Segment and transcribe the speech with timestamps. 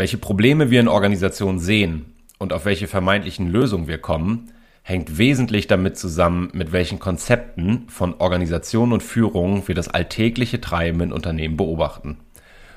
[0.00, 5.66] Welche Probleme wir in Organisationen sehen und auf welche vermeintlichen Lösungen wir kommen, hängt wesentlich
[5.66, 11.58] damit zusammen, mit welchen Konzepten von Organisation und Führung wir das alltägliche Treiben in Unternehmen
[11.58, 12.16] beobachten.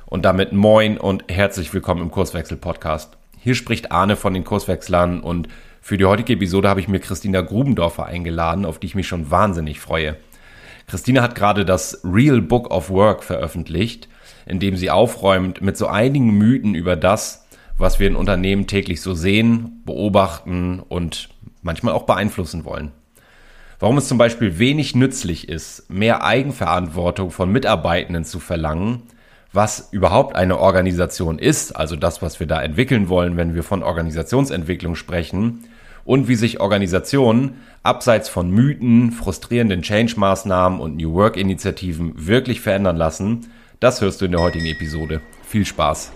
[0.06, 3.16] Und damit moin und herzlich willkommen im Kurswechsel-Podcast.
[3.40, 5.48] Hier spricht Arne von den Kurswechslern und
[5.80, 9.32] für die heutige Episode habe ich mir Christina Grubendorfer eingeladen, auf die ich mich schon
[9.32, 10.18] wahnsinnig freue.
[10.88, 14.10] Christina hat gerade das Real Book of Work veröffentlicht,
[14.46, 17.48] in dem sie aufräumt mit so einigen Mythen über das,
[17.78, 21.30] was wir in Unternehmen täglich so sehen, beobachten und
[21.62, 22.92] manchmal auch beeinflussen wollen.
[23.80, 29.04] Warum es zum Beispiel wenig nützlich ist, mehr Eigenverantwortung von Mitarbeitenden zu verlangen,
[29.52, 33.84] was überhaupt eine Organisation ist, also das, was wir da entwickeln wollen, wenn wir von
[33.84, 35.66] Organisationsentwicklung sprechen,
[36.06, 43.52] und wie sich Organisationen abseits von Mythen, frustrierenden Change-Maßnahmen und New Work-Initiativen wirklich verändern lassen,
[43.84, 45.20] das hörst du in der heutigen Episode.
[45.46, 46.14] Viel Spaß!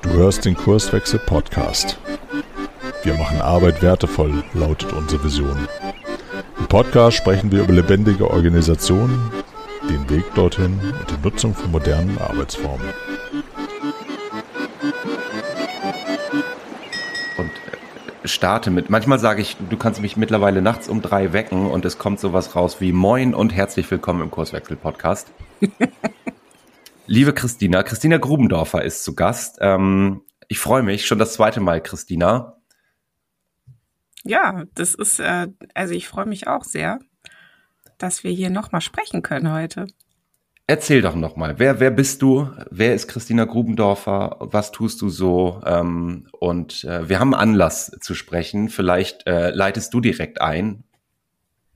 [0.00, 1.98] Du hörst den Kurswechsel Podcast.
[3.02, 5.68] Wir machen Arbeit wertevoll, lautet unsere Vision.
[6.58, 9.30] Im Podcast sprechen wir über lebendige Organisationen,
[9.90, 12.86] den Weg dorthin und die Nutzung von modernen Arbeitsformen.
[18.24, 18.90] Starte mit.
[18.90, 22.54] Manchmal sage ich, du kannst mich mittlerweile nachts um drei wecken und es kommt sowas
[22.54, 25.32] raus wie Moin und herzlich willkommen im Kurswechsel-Podcast.
[27.06, 29.58] Liebe Christina, Christina Grubendorfer ist zu Gast.
[29.60, 32.56] Ähm, ich freue mich schon das zweite Mal, Christina.
[34.24, 37.00] Ja, das ist, äh, also ich freue mich auch sehr,
[37.98, 39.86] dass wir hier nochmal sprechen können heute.
[40.66, 42.48] Erzähl doch nochmal, wer, wer bist du?
[42.70, 44.36] Wer ist Christina Grubendorfer?
[44.40, 45.60] Was tust du so?
[45.66, 48.68] Ähm, und äh, wir haben Anlass zu sprechen.
[48.68, 50.84] Vielleicht äh, leitest du direkt ein.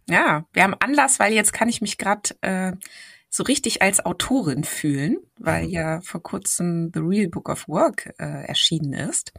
[0.09, 2.73] Ja, wir haben Anlass, weil jetzt kann ich mich gerade äh,
[3.29, 5.71] so richtig als Autorin fühlen, weil mhm.
[5.71, 9.33] ja vor kurzem The Real Book of Work äh, erschienen ist.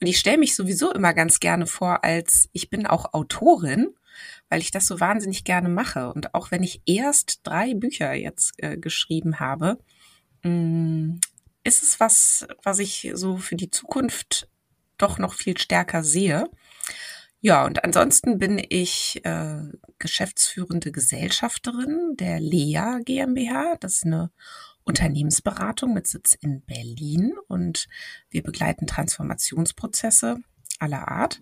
[0.00, 3.94] Und ich stelle mich sowieso immer ganz gerne vor als ich bin auch Autorin
[4.48, 6.12] weil ich das so wahnsinnig gerne mache.
[6.12, 9.78] Und auch wenn ich erst drei Bücher jetzt äh, geschrieben habe,
[10.42, 11.20] mh, mm,
[11.62, 14.48] ist es was, was ich so für die Zukunft
[14.96, 16.48] doch noch viel stärker sehe.
[17.42, 19.62] Ja, und ansonsten bin ich äh,
[19.98, 23.76] geschäftsführende Gesellschafterin der Lea GmbH.
[23.80, 24.30] Das ist eine
[24.84, 27.88] Unternehmensberatung mit Sitz in Berlin und
[28.28, 30.36] wir begleiten Transformationsprozesse
[30.78, 31.40] aller Art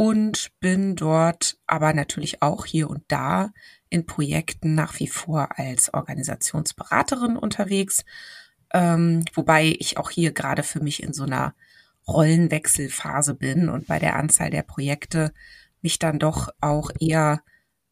[0.00, 3.52] und bin dort aber natürlich auch hier und da
[3.90, 8.06] in Projekten nach wie vor als Organisationsberaterin unterwegs,
[8.72, 11.54] ähm, wobei ich auch hier gerade für mich in so einer
[12.08, 15.34] Rollenwechselphase bin und bei der Anzahl der Projekte
[15.82, 17.42] mich dann doch auch eher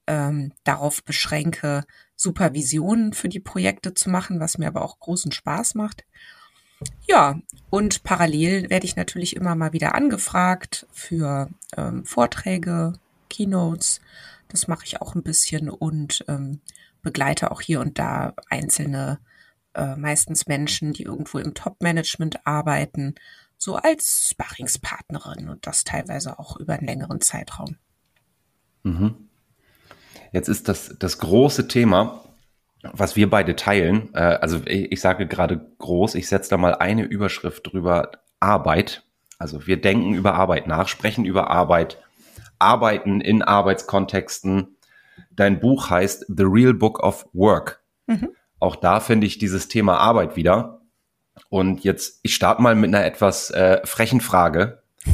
[0.07, 1.85] ähm, darauf beschränke,
[2.17, 6.07] Supervisionen für die Projekte zu machen, was mir aber auch großen Spaß macht.
[7.07, 7.41] Ja,
[7.71, 12.95] und parallel werde ich natürlich immer mal wieder angefragt für ähm, Vorträge,
[13.29, 14.01] Keynotes.
[14.49, 16.61] Das mache ich auch ein bisschen und ähm,
[17.03, 19.19] begleite auch hier und da einzelne,
[19.75, 23.15] äh, meistens Menschen, die irgendwo im Top-Management arbeiten,
[23.57, 27.77] so als Sparringspartnerin und das teilweise auch über einen längeren Zeitraum.
[28.85, 29.29] Mhm.
[30.33, 32.25] Jetzt ist das, das große Thema,
[32.83, 36.75] was wir beide teilen, äh, also ich, ich sage gerade groß, ich setze da mal
[36.75, 39.05] eine Überschrift drüber, Arbeit.
[39.39, 41.99] Also wir denken über Arbeit nach, sprechen über Arbeit,
[42.59, 44.77] arbeiten in Arbeitskontexten.
[45.31, 47.83] Dein Buch heißt The Real Book of Work.
[48.07, 48.31] Mhm.
[48.61, 50.81] Auch da finde ich dieses Thema Arbeit wieder.
[51.51, 54.83] Und jetzt, ich starte mal mit einer etwas äh, frechen Frage.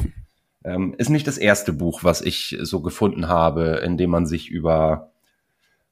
[0.66, 4.48] Ähm, ist nicht das erste Buch, was ich so gefunden habe, in dem man sich
[4.48, 5.12] über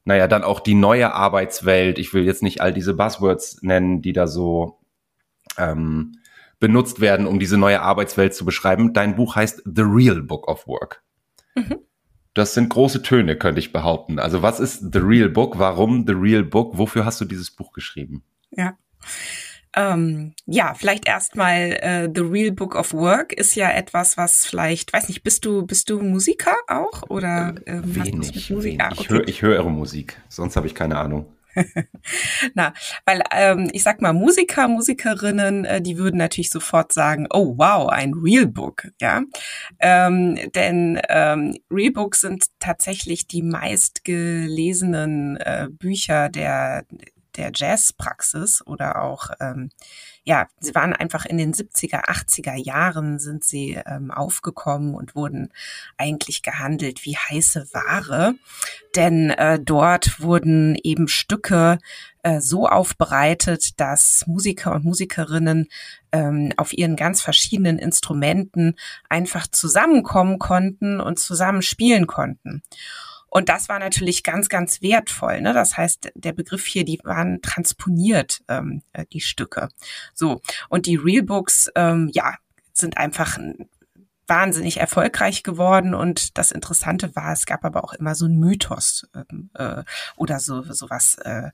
[0.05, 1.99] naja, dann auch die neue Arbeitswelt.
[1.99, 4.81] Ich will jetzt nicht all diese Buzzwords nennen, die da so
[5.59, 6.19] ähm,
[6.59, 8.93] benutzt werden, um diese neue Arbeitswelt zu beschreiben.
[8.93, 11.03] Dein Buch heißt The Real Book of Work.
[11.55, 11.79] Mhm.
[12.35, 14.19] Das sind große Töne, könnte ich behaupten.
[14.19, 15.59] Also was ist The Real Book?
[15.59, 16.79] Warum The Real Book?
[16.79, 18.23] Wofür hast du dieses Buch geschrieben?
[18.51, 18.79] Ja.
[19.75, 24.93] Ähm, ja, vielleicht erstmal äh, The Real Book of Work ist ja etwas, was vielleicht,
[24.93, 28.81] weiß nicht, bist du bist du Musiker auch oder äh, ähm, wenig, wenig.
[28.81, 29.01] Ah, okay.
[29.01, 31.27] Ich höre ich höre Musik, sonst habe ich keine Ahnung.
[32.55, 32.73] Na,
[33.05, 37.89] weil ähm, ich sag mal, Musiker, Musikerinnen, äh, die würden natürlich sofort sagen, oh wow,
[37.89, 39.23] ein Real Book, ja.
[39.81, 46.85] Ähm, denn ähm, Real Books sind tatsächlich die meistgelesenen äh, Bücher der
[47.37, 49.71] der Jazzpraxis oder auch, ähm,
[50.25, 55.53] ja, sie waren einfach in den 70er, 80er Jahren sind sie ähm, aufgekommen und wurden
[55.97, 58.35] eigentlich gehandelt wie heiße Ware.
[58.95, 61.79] Denn äh, dort wurden eben Stücke
[62.23, 65.69] äh, so aufbereitet, dass Musiker und Musikerinnen
[66.13, 68.77] ähm, auf ihren ganz verschiedenen Instrumenten
[69.09, 72.63] einfach zusammenkommen konnten und zusammen spielen konnten.
[73.33, 75.41] Und das war natürlich ganz, ganz wertvoll.
[75.41, 75.55] Ne?
[75.55, 79.71] Das heißt, der Begriff hier, die waren transponiert, ähm, äh, die Stücke.
[80.13, 80.43] So.
[80.69, 82.35] Und die Realbooks, ähm, ja,
[82.75, 83.39] sind einfach
[84.27, 89.07] wahnsinnig erfolgreich geworden und das Interessante war, es gab aber auch immer so einen Mythos
[89.15, 89.83] ähm, äh,
[90.17, 91.51] oder so sowas äh,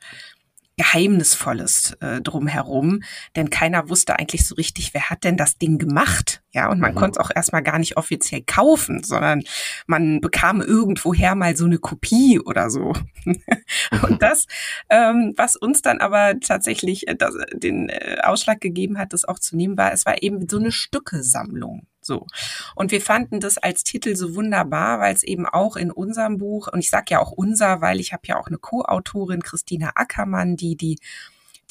[0.78, 3.02] Geheimnisvolles äh, drumherum,
[3.36, 6.92] denn keiner wusste eigentlich so richtig, wer hat denn das Ding gemacht, ja, und man
[6.92, 6.96] mhm.
[6.96, 9.42] konnte es auch erstmal gar nicht offiziell kaufen, sondern
[9.86, 12.94] man bekam irgendwoher mal so eine Kopie oder so.
[14.08, 14.46] und das,
[14.88, 19.38] ähm, was uns dann aber tatsächlich äh, das, den äh, Ausschlag gegeben hat, das auch
[19.38, 21.86] zu nehmen, war, es war eben so eine Stückesammlung.
[22.08, 22.26] So.
[22.74, 26.66] Und wir fanden das als Titel so wunderbar, weil es eben auch in unserem Buch,
[26.66, 30.56] und ich sage ja auch unser, weil ich habe ja auch eine Co-Autorin, Christina Ackermann,
[30.56, 30.98] die die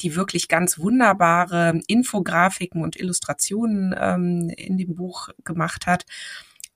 [0.00, 6.06] die wirklich ganz wunderbare Infografiken und Illustrationen ähm, in dem Buch gemacht hat.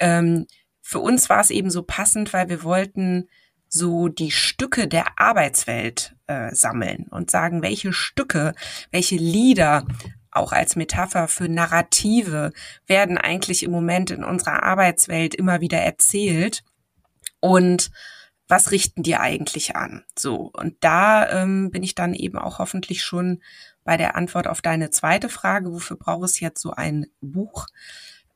[0.00, 0.48] Ähm,
[0.80, 3.28] für uns war es eben so passend, weil wir wollten
[3.68, 8.54] so die Stücke der Arbeitswelt äh, sammeln und sagen, welche Stücke,
[8.90, 9.86] welche Lieder
[10.32, 12.52] auch als Metapher für Narrative
[12.86, 16.64] werden eigentlich im Moment in unserer Arbeitswelt immer wieder erzählt.
[17.40, 17.90] Und
[18.48, 20.04] was richten die eigentlich an?
[20.18, 23.42] So, und da ähm, bin ich dann eben auch hoffentlich schon
[23.84, 27.66] bei der Antwort auf deine zweite Frage, wofür braucht es jetzt so ein Buch?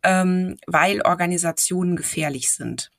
[0.03, 2.91] Ähm, weil Organisationen gefährlich sind.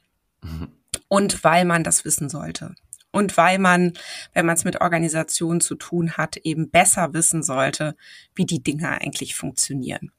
[0.41, 0.69] Mhm.
[1.07, 2.75] Und weil man das wissen sollte
[3.11, 3.93] und weil man,
[4.33, 7.95] wenn man es mit Organisationen zu tun hat, eben besser wissen sollte,
[8.35, 10.11] wie die Dinge eigentlich funktionieren.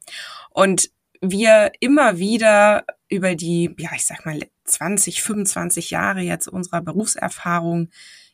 [0.51, 0.91] Und
[1.21, 7.89] wir immer wieder über die, ja, ich sag mal, 20, 25 Jahre jetzt unserer Berufserfahrung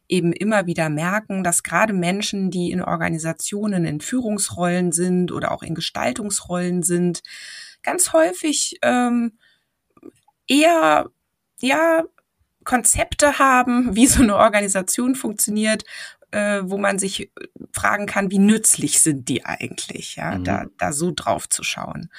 [0.08, 5.62] eben immer wieder merken, dass gerade Menschen, die in Organisationen in Führungsrollen sind oder auch
[5.62, 7.22] in Gestaltungsrollen sind,
[7.82, 9.38] ganz häufig ähm,
[10.46, 11.10] eher
[11.60, 12.04] ja
[12.64, 15.84] Konzepte haben, wie so eine Organisation funktioniert,
[16.30, 17.30] äh, wo man sich
[17.72, 20.44] fragen kann, wie nützlich sind die eigentlich, ja, mhm.
[20.44, 22.10] da, da so drauf zu schauen.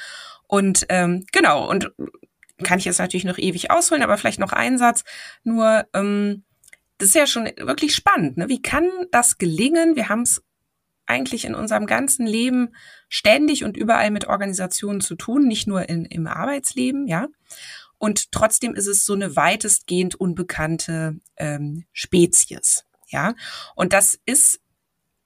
[0.47, 1.91] Und ähm, genau, und
[2.63, 5.03] kann ich jetzt natürlich noch ewig ausholen, aber vielleicht noch ein Satz.
[5.43, 6.43] Nur, ähm,
[6.97, 8.37] das ist ja schon wirklich spannend.
[8.37, 8.47] Ne?
[8.47, 9.95] Wie kann das gelingen?
[9.95, 10.41] Wir haben es
[11.05, 12.73] eigentlich in unserem ganzen Leben
[13.09, 17.27] ständig und überall mit Organisationen zu tun, nicht nur in, im Arbeitsleben, ja.
[17.97, 22.85] Und trotzdem ist es so eine weitestgehend unbekannte ähm, Spezies.
[23.07, 23.35] Ja,
[23.75, 24.59] und das ist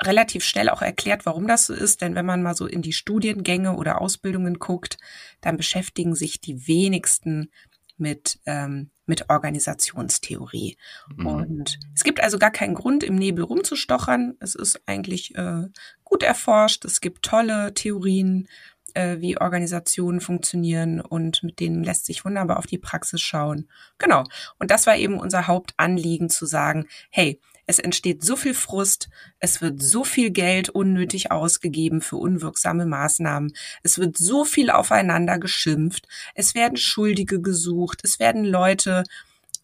[0.02, 2.94] relativ schnell auch erklärt, warum das so ist, denn wenn man mal so in die
[2.94, 4.98] Studiengänge oder Ausbildungen guckt,
[5.42, 7.52] dann beschäftigen sich die wenigsten
[7.98, 10.78] mit, ähm, mit Organisationstheorie.
[11.16, 11.26] Mhm.
[11.26, 14.38] Und es gibt also gar keinen Grund, im Nebel rumzustochern.
[14.40, 15.68] Es ist eigentlich äh,
[16.06, 16.86] gut erforscht.
[16.86, 18.48] Es gibt tolle Theorien
[18.96, 23.70] äh, wie Organisationen funktionieren und mit denen lässt sich wunderbar auf die Praxis schauen.
[23.98, 24.24] Genau.
[24.58, 27.40] Und das war eben unser Hauptanliegen zu sagen, hey,
[27.70, 29.10] es entsteht so viel Frust,
[29.40, 33.54] es wird so viel Geld unnötig ausgegeben für unwirksame Maßnahmen,
[33.84, 39.04] es wird so viel aufeinander geschimpft, es werden Schuldige gesucht, es werden Leute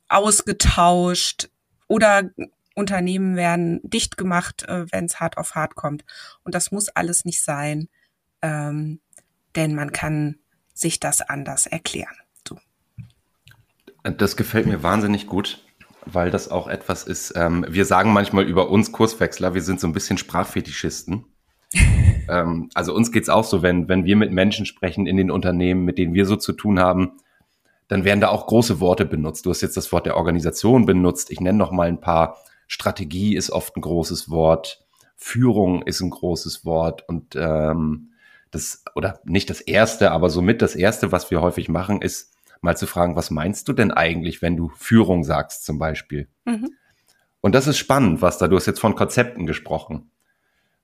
[0.07, 1.49] ausgetauscht
[1.87, 2.29] oder
[2.75, 6.05] Unternehmen werden dicht gemacht, äh, wenn es hart auf hart kommt.
[6.43, 7.87] Und das muss alles nicht sein.
[8.41, 8.99] Ähm,
[9.55, 10.37] denn man kann
[10.73, 12.15] sich das anders erklären.
[12.47, 12.57] So.
[14.03, 15.63] Das gefällt mir wahnsinnig gut,
[16.05, 19.87] weil das auch etwas ist, ähm, wir sagen manchmal über uns Kurswechsler, wir sind so
[19.87, 21.25] ein bisschen Sprachfetischisten.
[22.29, 25.85] ähm, also uns geht's auch so, wenn, wenn wir mit Menschen sprechen in den Unternehmen,
[25.85, 27.13] mit denen wir so zu tun haben,
[27.87, 29.45] dann werden da auch große Worte benutzt.
[29.45, 31.31] Du hast jetzt das Wort der Organisation benutzt.
[31.31, 32.37] Ich nenne noch mal ein paar.
[32.67, 34.83] Strategie ist oft ein großes Wort.
[35.15, 38.09] Führung ist ein großes Wort und ähm,
[38.55, 42.75] das, oder nicht das erste, aber somit das erste, was wir häufig machen, ist mal
[42.75, 46.27] zu fragen, was meinst du denn eigentlich, wenn du Führung sagst zum Beispiel?
[46.45, 46.71] Mhm.
[47.41, 50.09] Und das ist spannend, was da, du hast jetzt von Konzepten gesprochen,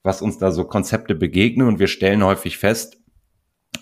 [0.03, 2.97] was uns da so Konzepte begegnen und wir stellen häufig fest,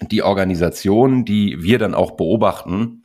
[0.01, 3.03] die Organisationen, die wir dann auch beobachten,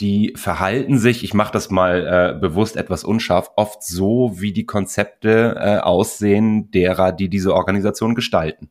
[0.00, 4.66] die verhalten sich, ich mache das mal äh, bewusst etwas unscharf, oft so, wie die
[4.66, 8.70] Konzepte äh, aussehen derer, die diese Organisation gestalten.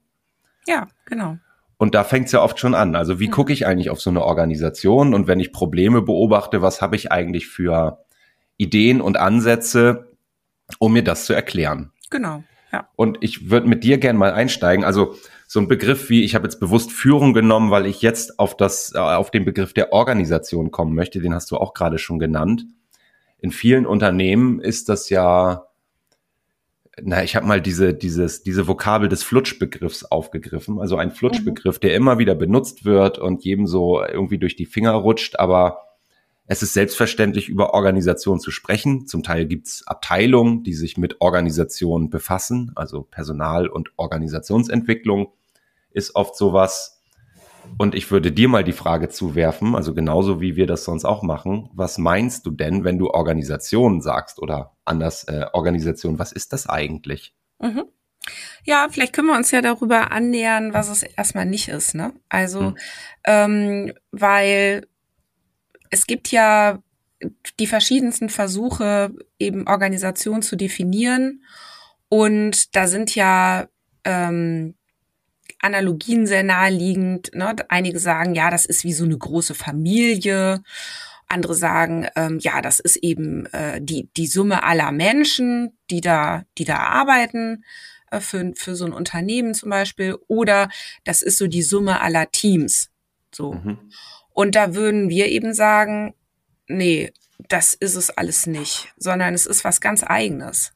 [0.67, 1.37] Ja, genau.
[1.77, 2.95] Und da fängt es ja oft schon an.
[2.95, 3.31] Also wie mhm.
[3.31, 5.13] gucke ich eigentlich auf so eine Organisation?
[5.13, 8.05] Und wenn ich Probleme beobachte, was habe ich eigentlich für
[8.57, 10.11] Ideen und Ansätze,
[10.79, 11.91] um mir das zu erklären?
[12.09, 12.43] Genau.
[12.71, 12.89] Ja.
[12.95, 14.85] Und ich würde mit dir gern mal einsteigen.
[14.85, 15.15] Also
[15.47, 18.93] so ein Begriff wie, ich habe jetzt bewusst Führung genommen, weil ich jetzt auf das,
[18.95, 22.65] äh, auf den Begriff der Organisation kommen möchte, den hast du auch gerade schon genannt.
[23.37, 25.67] In vielen Unternehmen ist das ja,
[27.01, 30.79] na, ich habe mal diese, dieses, diese Vokabel des Flutschbegriffs aufgegriffen.
[30.79, 31.79] Also ein Flutschbegriff, mhm.
[31.81, 35.81] der immer wieder benutzt wird und jedem so irgendwie durch die Finger rutscht, aber
[36.47, 39.07] es ist selbstverständlich, über Organisation zu sprechen.
[39.07, 45.33] Zum Teil gibt es Abteilungen, die sich mit Organisation befassen, also Personal- und Organisationsentwicklung
[45.91, 46.94] ist oft sowas.
[47.77, 51.23] Und ich würde dir mal die Frage zuwerfen, also genauso wie wir das sonst auch
[51.23, 56.53] machen, was meinst du denn, wenn du Organisation sagst oder anders äh, Organisation, was ist
[56.53, 57.33] das eigentlich?
[57.59, 57.85] Mhm.
[58.63, 61.93] Ja, vielleicht können wir uns ja darüber annähern, was es erstmal nicht ist.
[61.93, 62.13] Ne?
[62.29, 62.77] Also, hm.
[63.25, 64.87] ähm, weil
[65.89, 66.79] es gibt ja
[67.59, 71.43] die verschiedensten Versuche, eben Organisation zu definieren.
[72.09, 73.67] Und da sind ja
[74.03, 74.75] ähm,
[75.61, 77.33] Analogien sehr naheliegend.
[77.33, 77.55] Ne?
[77.69, 80.63] Einige sagen, ja, das ist wie so eine große Familie.
[81.27, 86.43] Andere sagen, ähm, ja, das ist eben äh, die, die Summe aller Menschen, die da,
[86.57, 87.63] die da arbeiten
[88.11, 90.17] äh, für, für so ein Unternehmen zum Beispiel.
[90.27, 90.69] Oder
[91.03, 92.91] das ist so die Summe aller Teams.
[93.33, 93.53] So.
[93.53, 93.79] Mhm.
[94.31, 96.13] Und da würden wir eben sagen,
[96.67, 97.11] nee,
[97.49, 100.73] das ist es alles nicht, sondern es ist was ganz eigenes.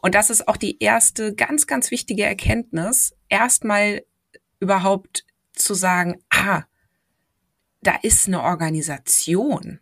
[0.00, 4.04] Und das ist auch die erste ganz, ganz wichtige Erkenntnis, erstmal
[4.60, 6.62] überhaupt zu sagen, ah,
[7.82, 9.80] da ist eine Organisation.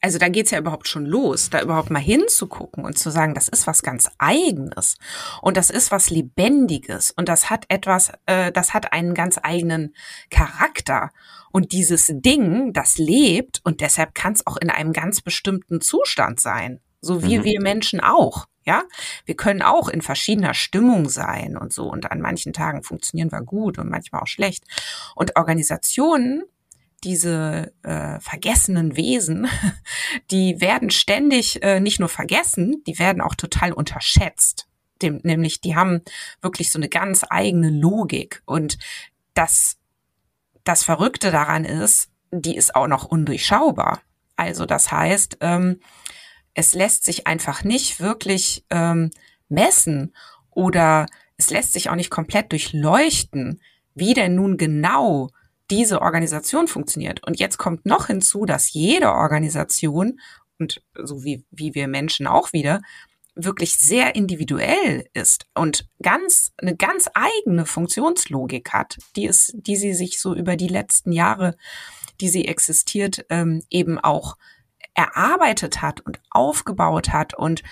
[0.00, 3.48] Also da geht's ja überhaupt schon los, da überhaupt mal hinzugucken und zu sagen, das
[3.48, 4.96] ist was ganz Eigenes
[5.42, 9.94] und das ist was Lebendiges und das hat etwas, äh, das hat einen ganz eigenen
[10.30, 11.10] Charakter.
[11.50, 16.38] Und dieses Ding, das lebt und deshalb kann es auch in einem ganz bestimmten Zustand
[16.38, 16.80] sein.
[17.00, 17.44] So wie mhm.
[17.44, 18.46] wir Menschen auch.
[18.68, 18.84] Ja,
[19.24, 21.90] wir können auch in verschiedener Stimmung sein und so.
[21.90, 24.64] Und an manchen Tagen funktionieren wir gut und manchmal auch schlecht.
[25.14, 26.42] Und Organisationen,
[27.02, 29.48] diese äh, vergessenen Wesen,
[30.30, 34.68] die werden ständig äh, nicht nur vergessen, die werden auch total unterschätzt.
[35.00, 36.02] Dem, nämlich, die haben
[36.42, 38.42] wirklich so eine ganz eigene Logik.
[38.44, 38.76] Und
[39.32, 39.78] das
[40.64, 44.02] das Verrückte daran ist, die ist auch noch undurchschaubar.
[44.36, 45.80] Also das heißt, ähm,
[46.58, 49.12] es lässt sich einfach nicht wirklich ähm,
[49.48, 50.12] messen
[50.50, 53.60] oder es lässt sich auch nicht komplett durchleuchten,
[53.94, 55.28] wie denn nun genau
[55.70, 57.24] diese Organisation funktioniert.
[57.24, 60.18] Und jetzt kommt noch hinzu, dass jede Organisation
[60.58, 62.82] und so wie, wie wir Menschen auch wieder
[63.36, 69.94] wirklich sehr individuell ist und ganz eine ganz eigene Funktionslogik hat, die ist, die sie
[69.94, 71.56] sich so über die letzten Jahre,
[72.20, 74.36] die sie existiert, ähm, eben auch
[74.98, 77.62] erarbeitet hat und aufgebaut hat und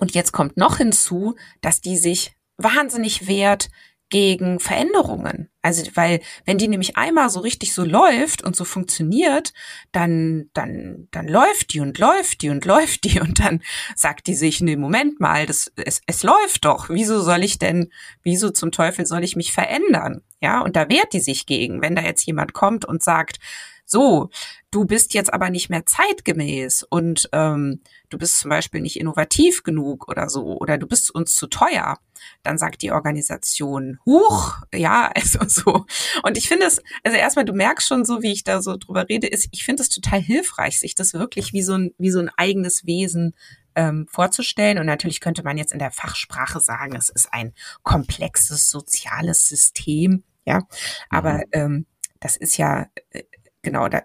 [0.00, 3.70] und jetzt kommt noch hinzu, dass die sich wahnsinnig wehrt
[4.10, 5.50] gegen Veränderungen.
[5.62, 9.52] Also, weil wenn die nämlich einmal so richtig so läuft und so funktioniert,
[9.92, 13.62] dann, dann, dann läuft die und läuft die und läuft die und dann
[13.94, 16.90] sagt die sich, nee, Moment mal, das, es, es läuft doch.
[16.90, 17.90] Wieso soll ich denn,
[18.24, 20.22] wieso zum Teufel soll ich mich verändern?
[20.40, 21.82] Ja, und da wehrt die sich gegen.
[21.82, 23.38] Wenn da jetzt jemand kommt und sagt,
[23.84, 24.30] so,
[24.70, 29.62] du bist jetzt aber nicht mehr zeitgemäß und ähm, du bist zum Beispiel nicht innovativ
[29.62, 31.98] genug oder so, oder du bist uns zu teuer,
[32.42, 35.86] dann sagt die Organisation, huch, ja, also so.
[36.22, 39.08] Und ich finde es, also erstmal, du merkst schon so, wie ich da so drüber
[39.08, 42.20] rede, ist, ich finde es total hilfreich, sich das wirklich wie so ein, wie so
[42.20, 43.34] ein eigenes Wesen
[43.74, 44.78] ähm, vorzustellen.
[44.78, 50.24] Und natürlich könnte man jetzt in der Fachsprache sagen, es ist ein komplexes soziales System,
[50.44, 50.62] ja.
[51.10, 51.42] Aber mhm.
[51.52, 51.86] ähm,
[52.20, 53.22] das ist ja äh,
[53.64, 54.02] genau, da,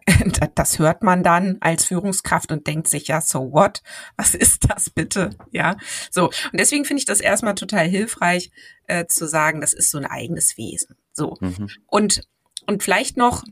[0.56, 3.84] das hört man dann als Führungskraft und denkt sich, ja, so what?
[4.18, 5.30] Was ist das bitte?
[5.52, 5.78] Ja,
[6.10, 6.26] so.
[6.26, 8.52] Und deswegen finde ich das erstmal total hilfreich,
[8.88, 10.96] äh, zu sagen, das ist so ein eigenes Wesen.
[11.14, 11.38] So.
[11.40, 11.70] Mhm.
[11.86, 12.22] Und,
[12.66, 13.44] und vielleicht noch,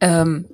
[0.00, 0.48] ähm,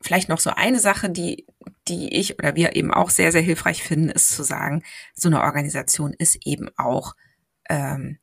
[0.00, 1.46] vielleicht noch so eine Sache, die,
[1.88, 5.42] die ich oder wir eben auch sehr, sehr hilfreich finden, ist zu sagen, so eine
[5.42, 7.14] Organisation ist eben auch
[7.68, 8.18] ähm,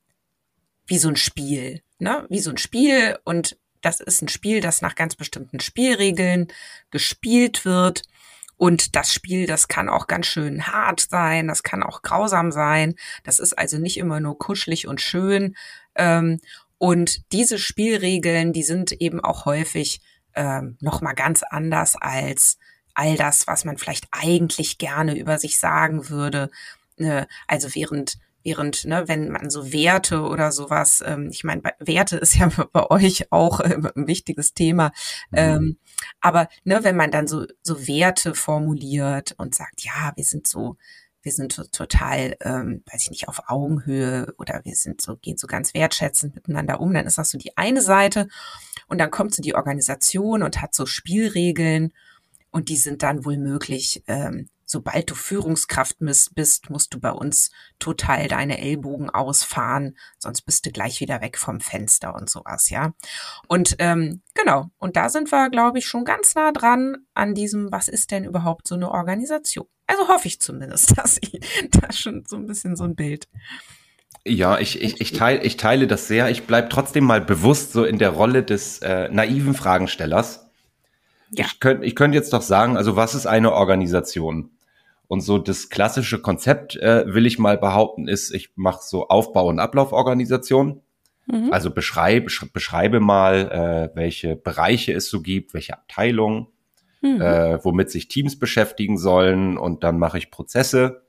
[0.88, 2.26] wie so ein Spiel, ne?
[2.30, 6.48] Wie so ein Spiel und das ist ein Spiel, das nach ganz bestimmten Spielregeln
[6.90, 8.02] gespielt wird.
[8.58, 12.96] Und das Spiel, das kann auch ganz schön hart sein, das kann auch grausam sein.
[13.24, 15.56] Das ist also nicht immer nur kuschelig und schön.
[15.96, 16.40] Ähm,
[16.78, 20.02] und diese Spielregeln, die sind eben auch häufig
[20.36, 22.58] ähm, noch mal ganz anders als
[22.94, 26.50] all das, was man vielleicht eigentlich gerne über sich sagen würde.
[26.98, 32.18] Äh, also während Während, ne, wenn man so Werte oder sowas, ähm, ich meine, Werte
[32.18, 34.92] ist ja bei euch auch äh, ein wichtiges Thema.
[35.32, 35.38] Mhm.
[35.38, 35.78] Ähm,
[36.22, 40.78] aber ne, wenn man dann so, so Werte formuliert und sagt, ja, wir sind so,
[41.24, 45.48] wir sind total, ähm, weiß ich nicht, auf Augenhöhe oder wir sind so, gehen so
[45.48, 48.28] ganz wertschätzend miteinander um, dann ist das so die eine Seite.
[48.86, 51.94] Und dann kommt so die Organisation und hat so Spielregeln
[52.56, 57.52] und die sind dann wohl möglich, ähm, sobald du Führungskraft bist, musst du bei uns
[57.80, 62.94] total deine Ellbogen ausfahren, sonst bist du gleich wieder weg vom Fenster und sowas, ja.
[63.50, 67.74] Und ähm, genau, und da sind wir, glaube ich, schon ganz nah dran an diesem,
[67.74, 69.68] was ist denn überhaupt so eine Organisation?
[69.86, 73.28] Also hoffe ich zumindest, dass ich da schon so ein bisschen so ein Bild.
[74.26, 76.30] Ja, ich, ich, ich, teile, ich teile das sehr.
[76.30, 80.45] Ich bleib trotzdem mal bewusst so in der Rolle des äh, naiven Fragenstellers
[81.32, 81.46] ja.
[81.46, 84.52] Ich könnte ich könnte jetzt doch sagen, also was ist eine Organisation?
[85.08, 89.48] Und so das klassische Konzept, äh, will ich mal behaupten, ist, ich mache so Aufbau-
[89.48, 90.82] und Ablauforganisation.
[91.28, 91.52] Mhm.
[91.52, 96.48] Also beschreibe, beschreibe mal, äh, welche Bereiche es so gibt, welche Abteilungen,
[97.02, 97.22] mhm.
[97.22, 99.58] äh, womit sich Teams beschäftigen sollen.
[99.58, 101.04] Und dann mache ich Prozesse,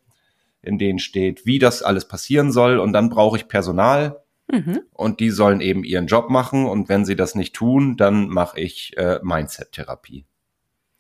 [0.63, 2.79] in denen steht, wie das alles passieren soll.
[2.79, 4.81] Und dann brauche ich Personal, Mhm.
[4.93, 8.61] Und die sollen eben ihren Job machen und wenn sie das nicht tun, dann mache
[8.61, 10.25] ich äh, Mindset-Therapie.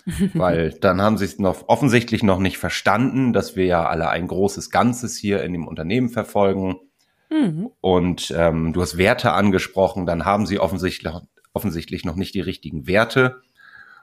[0.34, 4.28] Weil dann haben sie es noch offensichtlich noch nicht verstanden, dass wir ja alle ein
[4.28, 6.76] großes Ganzes hier in dem Unternehmen verfolgen.
[7.30, 7.70] Mhm.
[7.80, 11.12] Und ähm, du hast Werte angesprochen, dann haben sie offensichtlich,
[11.52, 13.42] offensichtlich noch nicht die richtigen Werte.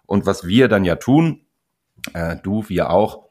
[0.06, 1.46] Und was wir dann ja tun,
[2.14, 3.30] äh, du, wir auch,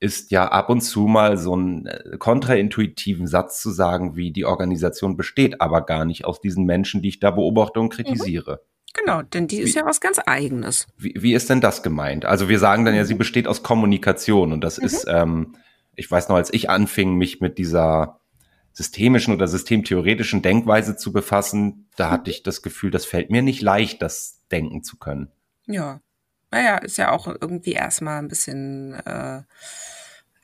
[0.00, 4.46] ist ja ab und zu mal so einen äh, kontraintuitiven Satz zu sagen, wie die
[4.46, 8.62] Organisation besteht, aber gar nicht aus diesen Menschen, die ich da beobachte und kritisiere.
[8.94, 10.86] Genau, denn die ist wie, ja was ganz Eigenes.
[10.96, 12.24] Wie, wie ist denn das gemeint?
[12.24, 13.18] Also wir sagen dann ja, sie mhm.
[13.18, 14.84] besteht aus Kommunikation und das mhm.
[14.86, 15.56] ist, ähm,
[15.94, 18.20] ich weiß noch, als ich anfing, mich mit dieser
[18.72, 22.10] systemischen oder systemtheoretischen Denkweise zu befassen, da mhm.
[22.12, 25.30] hatte ich das Gefühl, das fällt mir nicht leicht, das denken zu können.
[25.66, 26.00] Ja,
[26.50, 29.42] naja, ist ja auch irgendwie erstmal ein bisschen äh,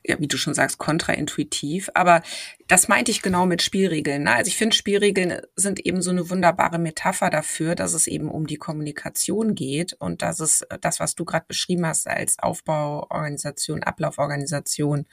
[0.07, 1.89] ja, wie du schon sagst, kontraintuitiv.
[1.93, 2.21] Aber
[2.67, 4.23] das meinte ich genau mit Spielregeln.
[4.23, 4.33] Ne?
[4.33, 8.47] Also ich finde, Spielregeln sind eben so eine wunderbare Metapher dafür, dass es eben um
[8.47, 15.05] die Kommunikation geht und dass es das, was du gerade beschrieben hast als Aufbauorganisation, Ablauforganisation,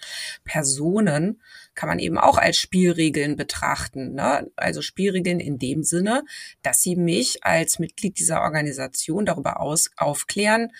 [0.45, 1.43] Personen,
[1.75, 4.15] kann man eben auch als Spielregeln betrachten.
[4.15, 4.51] Ne?
[4.55, 6.25] Also Spielregeln in dem Sinne,
[6.63, 10.71] dass sie mich als Mitglied dieser Organisation darüber aus, aufklären,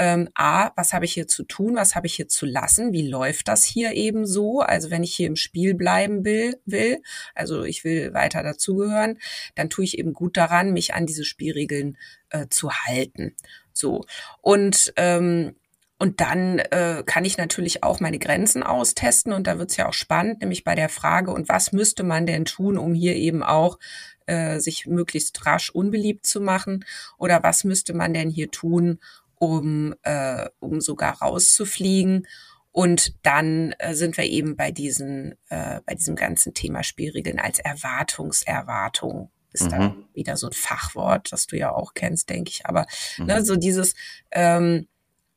[0.00, 3.06] ähm, A, was habe ich hier zu tun, was habe ich hier zu lassen, wie
[3.06, 4.60] läuft das hier eben so?
[4.60, 7.02] Also wenn ich hier im Spiel bleiben will, will
[7.34, 9.18] also ich will weiter dazugehören,
[9.56, 11.98] dann tue ich eben gut daran, mich an diese Spielregeln
[12.30, 13.36] äh, zu halten.
[13.74, 14.06] So.
[14.40, 15.54] Und ähm,
[16.02, 19.92] und dann äh, kann ich natürlich auch meine Grenzen austesten und da wird's ja auch
[19.92, 23.78] spannend, nämlich bei der Frage, und was müsste man denn tun, um hier eben auch
[24.24, 26.86] äh, sich möglichst rasch unbeliebt zu machen?
[27.18, 28.98] Oder was müsste man denn hier tun,
[29.40, 32.28] um, äh, um sogar rauszufliegen.
[32.70, 37.58] Und dann äh, sind wir eben bei diesen, äh, bei diesem ganzen Thema Spielregeln als
[37.58, 39.32] Erwartungserwartung.
[39.52, 39.70] Ist mhm.
[39.70, 42.66] da wieder so ein Fachwort, das du ja auch kennst, denke ich.
[42.66, 42.86] Aber
[43.18, 43.26] mhm.
[43.26, 43.94] ne, so dieses,
[44.30, 44.86] ähm,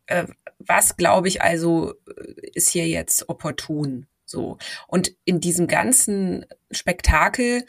[0.05, 0.27] äh,
[0.59, 4.05] was glaube ich also äh, ist hier jetzt opportun?
[4.25, 4.57] So.
[4.87, 7.65] Und in diesem ganzen Spektakel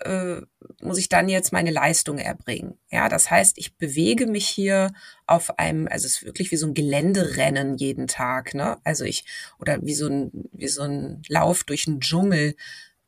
[0.00, 0.40] äh,
[0.80, 2.78] muss ich dann jetzt meine Leistung erbringen.
[2.90, 4.92] Ja, das heißt, ich bewege mich hier
[5.26, 8.78] auf einem, also es ist wirklich wie so ein Geländerennen jeden Tag, ne?
[8.84, 9.24] Also ich,
[9.58, 12.56] oder wie so ein, wie so ein Lauf durch einen Dschungel.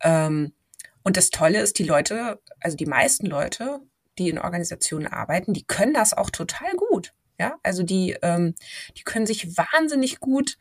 [0.02, 0.52] Ähm,
[1.02, 3.80] und das Tolle ist, die Leute, also die meisten Leute,
[4.18, 7.12] die in Organisationen arbeiten, die können das auch total gut.
[7.38, 8.54] Ja, also die, ähm,
[8.96, 10.56] die können sich wahnsinnig gut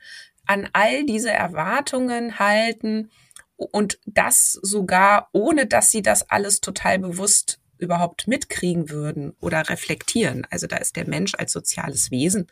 [0.46, 3.10] an all diese Erwartungen halten
[3.58, 10.48] und das sogar ohne, dass sie das alles total bewusst überhaupt mitkriegen würden oder reflektieren.
[10.50, 12.48] Also da ist der Mensch als soziales Wesen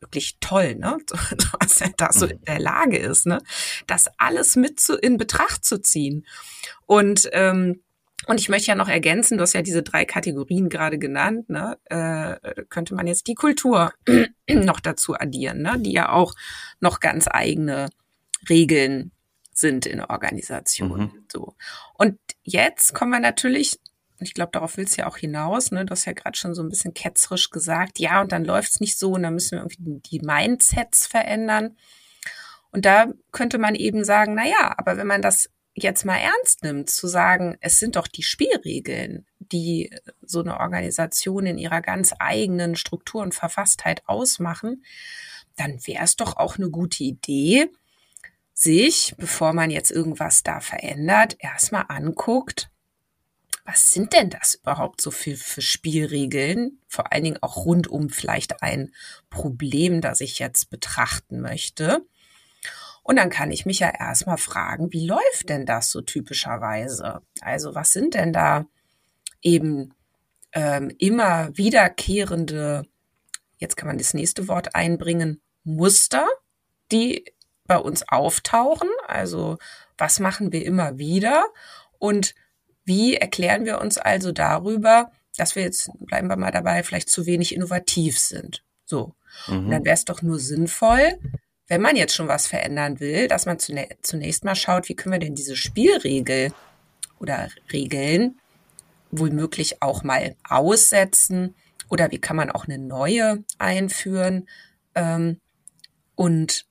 [0.00, 0.98] wirklich toll, ne?
[1.60, 2.32] Was er da so mhm.
[2.32, 3.38] in der Lage ist, ne?
[3.86, 6.26] Das alles mit zu, in Betracht zu ziehen.
[6.86, 7.82] Und ähm,
[8.26, 11.78] und ich möchte ja noch ergänzen, du hast ja diese drei Kategorien gerade genannt, ne?
[11.86, 13.92] Äh, könnte man jetzt die Kultur
[14.48, 15.76] noch dazu addieren, ne?
[15.78, 16.34] die ja auch
[16.80, 17.88] noch ganz eigene
[18.48, 19.12] Regeln
[19.52, 21.12] sind in Organisationen.
[21.14, 21.26] Mhm.
[21.30, 21.54] So.
[21.94, 23.78] Und jetzt kommen wir natürlich,
[24.18, 25.84] ich glaube, darauf willst du ja auch hinaus, ne?
[25.84, 28.80] Du hast ja gerade schon so ein bisschen ketzerisch gesagt, ja, und dann läuft es
[28.80, 31.76] nicht so und dann müssen wir irgendwie die Mindsets verändern.
[32.70, 36.62] Und da könnte man eben sagen, na ja, aber wenn man das jetzt mal ernst
[36.62, 39.90] nimmt, zu sagen, es sind doch die Spielregeln, die
[40.22, 44.84] so eine Organisation in ihrer ganz eigenen Struktur und Verfasstheit ausmachen,
[45.56, 47.70] dann wäre es doch auch eine gute Idee,
[48.54, 52.70] sich, bevor man jetzt irgendwas da verändert, erstmal anguckt,
[53.64, 56.80] was sind denn das überhaupt so für, für Spielregeln?
[56.88, 58.92] Vor allen Dingen auch rund um vielleicht ein
[59.30, 62.04] Problem, das ich jetzt betrachten möchte.
[63.04, 67.22] Und dann kann ich mich ja erstmal fragen, wie läuft denn das so typischerweise?
[67.40, 68.66] Also was sind denn da
[69.42, 69.94] eben
[70.52, 72.84] ähm, immer wiederkehrende,
[73.58, 76.26] jetzt kann man das nächste Wort einbringen, Muster,
[76.90, 77.24] die
[77.72, 78.90] bei uns auftauchen?
[79.06, 79.56] Also
[79.96, 81.46] was machen wir immer wieder?
[81.98, 82.34] Und
[82.84, 87.24] wie erklären wir uns also darüber, dass wir jetzt, bleiben wir mal dabei, vielleicht zu
[87.24, 88.62] wenig innovativ sind?
[88.84, 89.14] So.
[89.46, 89.64] Mhm.
[89.64, 91.18] Und dann wäre es doch nur sinnvoll,
[91.66, 95.18] wenn man jetzt schon was verändern will, dass man zunächst mal schaut, wie können wir
[95.20, 96.52] denn diese Spielregel
[97.18, 98.38] oder Regeln
[99.10, 101.54] womöglich auch mal aussetzen
[101.88, 104.46] oder wie kann man auch eine neue einführen.
[104.94, 105.40] Ähm,
[106.16, 106.66] und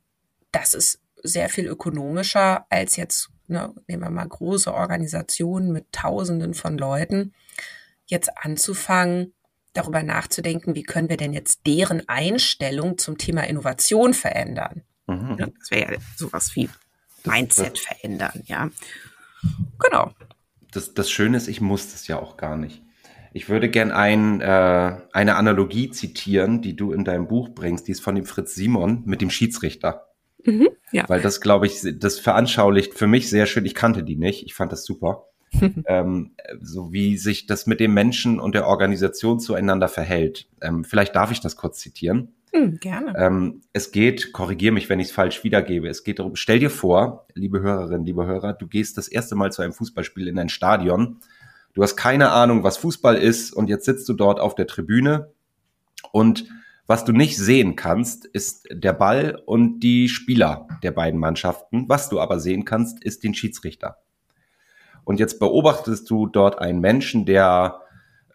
[0.52, 6.54] das ist sehr viel ökonomischer als jetzt, ne, nehmen wir mal große Organisationen mit Tausenden
[6.54, 7.34] von Leuten,
[8.06, 9.34] jetzt anzufangen,
[9.74, 14.84] darüber nachzudenken, wie können wir denn jetzt deren Einstellung zum Thema Innovation verändern.
[15.08, 15.38] Mhm.
[15.38, 16.70] Das wäre ja sowas wie
[17.24, 18.70] Mindset verändern, ja.
[19.80, 20.12] Genau.
[20.72, 22.82] Das, das Schöne ist, ich muss das ja auch gar nicht.
[23.34, 27.92] Ich würde gern ein, äh, eine Analogie zitieren, die du in deinem Buch bringst, die
[27.92, 30.11] ist von dem Fritz Simon mit dem Schiedsrichter.
[30.46, 31.08] Mhm, ja.
[31.08, 33.66] Weil das, glaube ich, das veranschaulicht für mich sehr schön.
[33.66, 34.46] Ich kannte die nicht.
[34.46, 35.26] Ich fand das super.
[35.86, 40.48] ähm, so wie sich das mit dem Menschen und der Organisation zueinander verhält.
[40.62, 42.34] Ähm, vielleicht darf ich das kurz zitieren.
[42.54, 43.14] Hm, gerne.
[43.18, 45.88] Ähm, es geht, korrigiere mich, wenn ich es falsch wiedergebe.
[45.88, 49.52] Es geht darum, stell dir vor, liebe Hörerinnen, liebe Hörer, du gehst das erste Mal
[49.52, 51.20] zu einem Fußballspiel in ein Stadion.
[51.74, 55.32] Du hast keine Ahnung, was Fußball ist und jetzt sitzt du dort auf der Tribüne
[56.12, 56.46] und
[56.88, 61.86] was du nicht sehen kannst, ist der Ball und die Spieler der beiden Mannschaften.
[61.88, 63.98] Was du aber sehen kannst, ist den Schiedsrichter.
[65.04, 67.82] Und jetzt beobachtest du dort einen Menschen, der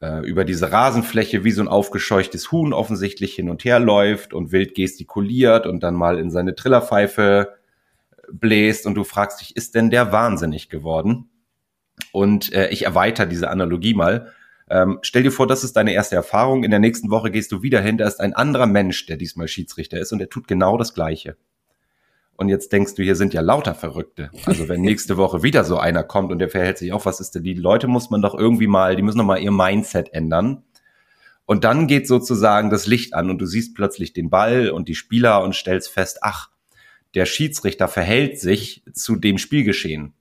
[0.01, 4.53] äh, über diese Rasenfläche wie so ein aufgescheuchtes Huhn offensichtlich hin und her läuft und
[4.53, 7.55] wild gestikuliert und dann mal in seine Trillerpfeife
[8.33, 11.31] bläst und du fragst dich, ist denn der wahnsinnig geworden?
[12.13, 14.33] Und äh, ich erweitere diese Analogie mal.
[14.68, 16.64] Ähm, stell dir vor, das ist deine erste Erfahrung.
[16.64, 19.48] In der nächsten Woche gehst du wieder hin, da ist ein anderer Mensch, der diesmal
[19.48, 21.37] Schiedsrichter ist und der tut genau das Gleiche.
[22.37, 24.31] Und jetzt denkst du, hier sind ja lauter Verrückte.
[24.44, 27.35] Also wenn nächste Woche wieder so einer kommt und der verhält sich auch, was ist
[27.35, 27.44] denn?
[27.44, 30.64] Die Leute muss man doch irgendwie mal, die müssen doch mal ihr Mindset ändern.
[31.46, 34.96] Und dann geht sozusagen das Licht an und du siehst plötzlich den Ball und die
[34.96, 36.50] Spieler und stellst fest, ach,
[37.14, 40.12] der Schiedsrichter verhält sich zu dem Spielgeschehen.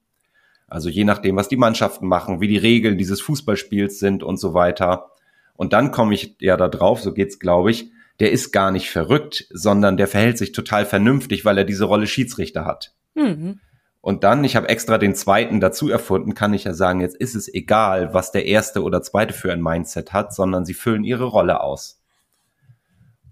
[0.67, 4.53] Also je nachdem, was die Mannschaften machen, wie die Regeln dieses Fußballspiels sind und so
[4.53, 5.11] weiter.
[5.55, 8.89] Und dann komme ich ja da drauf, so geht's, glaube ich, der ist gar nicht
[8.89, 12.93] verrückt, sondern der verhält sich total vernünftig, weil er diese Rolle Schiedsrichter hat.
[13.13, 13.59] Mhm.
[14.01, 17.35] Und dann, ich habe extra den zweiten dazu erfunden, kann ich ja sagen, jetzt ist
[17.35, 21.23] es egal, was der erste oder zweite für ein Mindset hat, sondern sie füllen ihre
[21.23, 21.99] Rolle aus.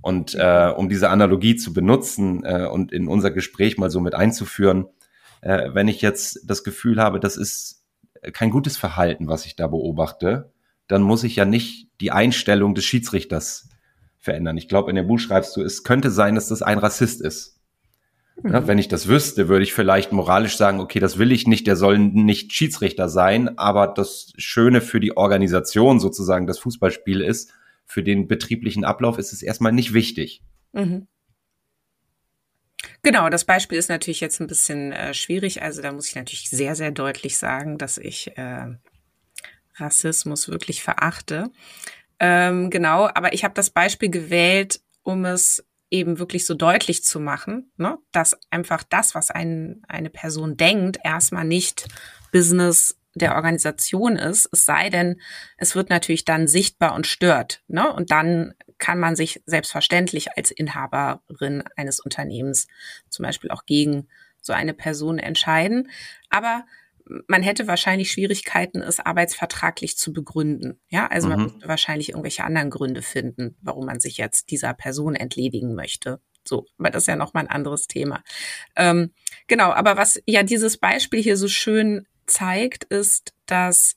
[0.02, 4.16] Und äh, um diese Analogie zu benutzen äh, und in unser Gespräch mal so mit
[4.16, 4.88] einzuführen,
[5.44, 7.84] äh, wenn ich jetzt das Gefühl habe, das ist
[8.32, 10.52] kein gutes Verhalten, was ich da beobachte,
[10.88, 13.70] dann muss ich ja nicht die Einstellung des Schiedsrichters
[14.18, 14.58] verändern.
[14.58, 17.60] Ich glaube, in dem Buch schreibst du, es könnte sein, dass das ein Rassist ist.
[18.42, 18.52] Mhm.
[18.52, 21.68] Ja, wenn ich das wüsste, würde ich vielleicht moralisch sagen, okay, das will ich nicht,
[21.68, 27.52] der soll nicht Schiedsrichter sein, aber das Schöne für die Organisation sozusagen das Fußballspiel ist,
[27.86, 30.42] für den betrieblichen Ablauf ist es erstmal nicht wichtig.
[30.72, 31.08] Mhm.
[33.04, 35.62] Genau, das Beispiel ist natürlich jetzt ein bisschen äh, schwierig.
[35.62, 38.68] Also da muss ich natürlich sehr, sehr deutlich sagen, dass ich äh,
[39.76, 41.52] Rassismus wirklich verachte.
[42.20, 47.20] Ähm, genau, aber ich habe das Beispiel gewählt, um es eben wirklich so deutlich zu
[47.20, 51.88] machen, ne, dass einfach das, was ein, eine Person denkt, erstmal nicht
[52.32, 55.22] Business der Organisation ist, es sei denn,
[55.58, 57.64] es wird natürlich dann sichtbar und stört.
[57.68, 57.92] Ne?
[57.92, 62.68] Und dann kann man sich selbstverständlich als Inhaberin eines Unternehmens
[63.10, 64.08] zum Beispiel auch gegen
[64.42, 65.90] so eine Person entscheiden.
[66.30, 66.66] Aber
[67.28, 70.80] man hätte wahrscheinlich Schwierigkeiten, es arbeitsvertraglich zu begründen.
[70.90, 71.36] Ja, also mhm.
[71.36, 76.20] man müsste wahrscheinlich irgendwelche anderen Gründe finden, warum man sich jetzt dieser Person entledigen möchte.
[76.46, 78.24] So, aber das ist ja nochmal ein anderes Thema.
[78.76, 79.14] Ähm,
[79.48, 83.96] genau, aber was ja dieses Beispiel hier so schön zeigt, ist, dass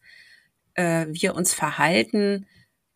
[0.75, 2.47] äh, wir uns verhalten,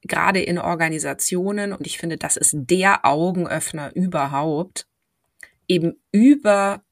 [0.02, 4.86] gerade in Organisationen, und ich finde, das ist der Augenöffner überhaupt,
[5.68, 6.82] eben über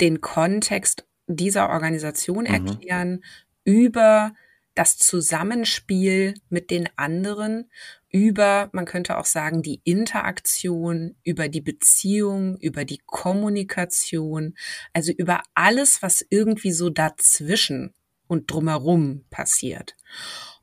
[0.00, 2.66] den Kontext dieser Organisation mhm.
[2.66, 3.24] erklären,
[3.64, 4.34] über
[4.74, 7.70] das Zusammenspiel mit den anderen,
[8.10, 14.56] über, man könnte auch sagen, die Interaktion, über die Beziehung, über die Kommunikation,
[14.92, 17.94] also über alles, was irgendwie so dazwischen
[18.26, 19.96] und drumherum passiert.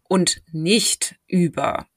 [0.04, 1.88] Und nicht über,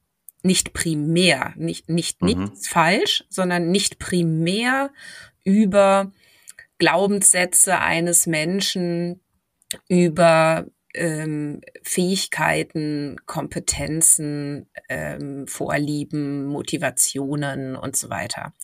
[0.42, 2.28] nicht primär, nicht, nicht mhm.
[2.28, 4.92] nichts falsch, sondern nicht primär
[5.44, 6.12] über
[6.78, 9.20] Glaubenssätze eines Menschen
[9.88, 18.55] über ähm, Fähigkeiten, Kompetenzen, ähm, Vorlieben, Motivationen und so weiter.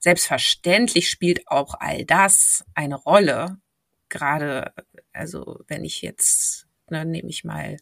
[0.00, 3.58] Selbstverständlich spielt auch all das eine Rolle.
[4.08, 4.72] Gerade,
[5.12, 7.76] also wenn ich jetzt, ne, nehme ich mal,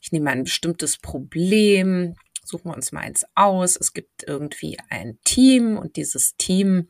[0.00, 3.76] ich nehme mal ein bestimmtes Problem, suchen wir uns mal eins aus.
[3.76, 6.88] Es gibt irgendwie ein Team und dieses Team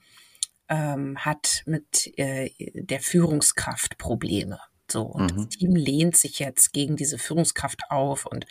[0.68, 4.60] ähm, hat mit äh, der Führungskraft Probleme.
[4.90, 5.36] So, und mhm.
[5.36, 8.46] das Team lehnt sich jetzt gegen diese Führungskraft auf und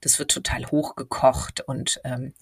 [0.00, 2.32] das wird total hochgekocht und ähm,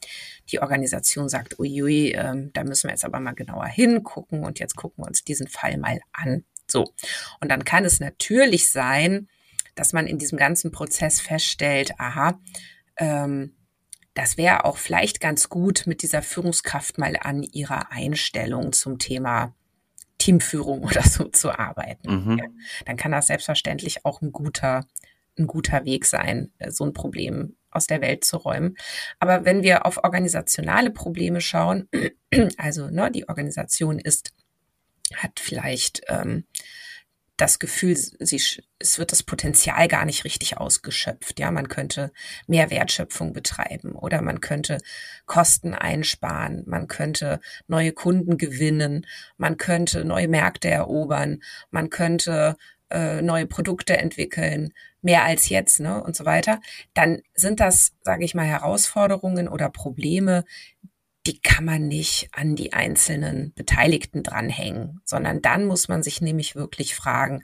[0.50, 4.76] die Organisation sagt, uiui, ähm, da müssen wir jetzt aber mal genauer hingucken und jetzt
[4.76, 6.44] gucken wir uns diesen Fall mal an.
[6.70, 6.92] So,
[7.40, 9.28] und dann kann es natürlich sein,
[9.74, 12.38] dass man in diesem ganzen Prozess feststellt, aha,
[12.96, 13.56] ähm,
[14.14, 19.54] das wäre auch vielleicht ganz gut, mit dieser Führungskraft mal an ihrer Einstellung zum Thema
[20.20, 22.24] Teamführung oder so zu arbeiten.
[22.24, 22.38] Mhm.
[22.38, 22.44] Ja,
[22.87, 24.87] dann kann das selbstverständlich auch ein guter,
[25.37, 28.76] ein guter Weg sein, äh, so ein Problem aus der Welt zu räumen.
[29.18, 31.88] Aber wenn wir auf organisationale Probleme schauen,
[32.56, 34.33] also ne, die Organisation ist,
[35.14, 36.44] hat vielleicht ähm,
[37.40, 38.42] das Gefühl, sie,
[38.79, 41.38] es wird das Potenzial gar nicht richtig ausgeschöpft.
[41.38, 42.12] Ja, man könnte
[42.46, 44.79] mehr Wertschöpfung betreiben oder man könnte
[45.26, 52.57] Kosten einsparen, man könnte neue Kunden gewinnen, man könnte neue Märkte erobern, man könnte
[52.90, 54.72] äh, neue Produkte entwickeln,
[55.03, 56.61] mehr als jetzt, ne, und so weiter.
[56.92, 60.44] Dann sind das, sage ich mal, Herausforderungen oder Probleme,
[61.26, 66.56] die kann man nicht an die einzelnen Beteiligten dranhängen, sondern dann muss man sich nämlich
[66.56, 67.42] wirklich fragen,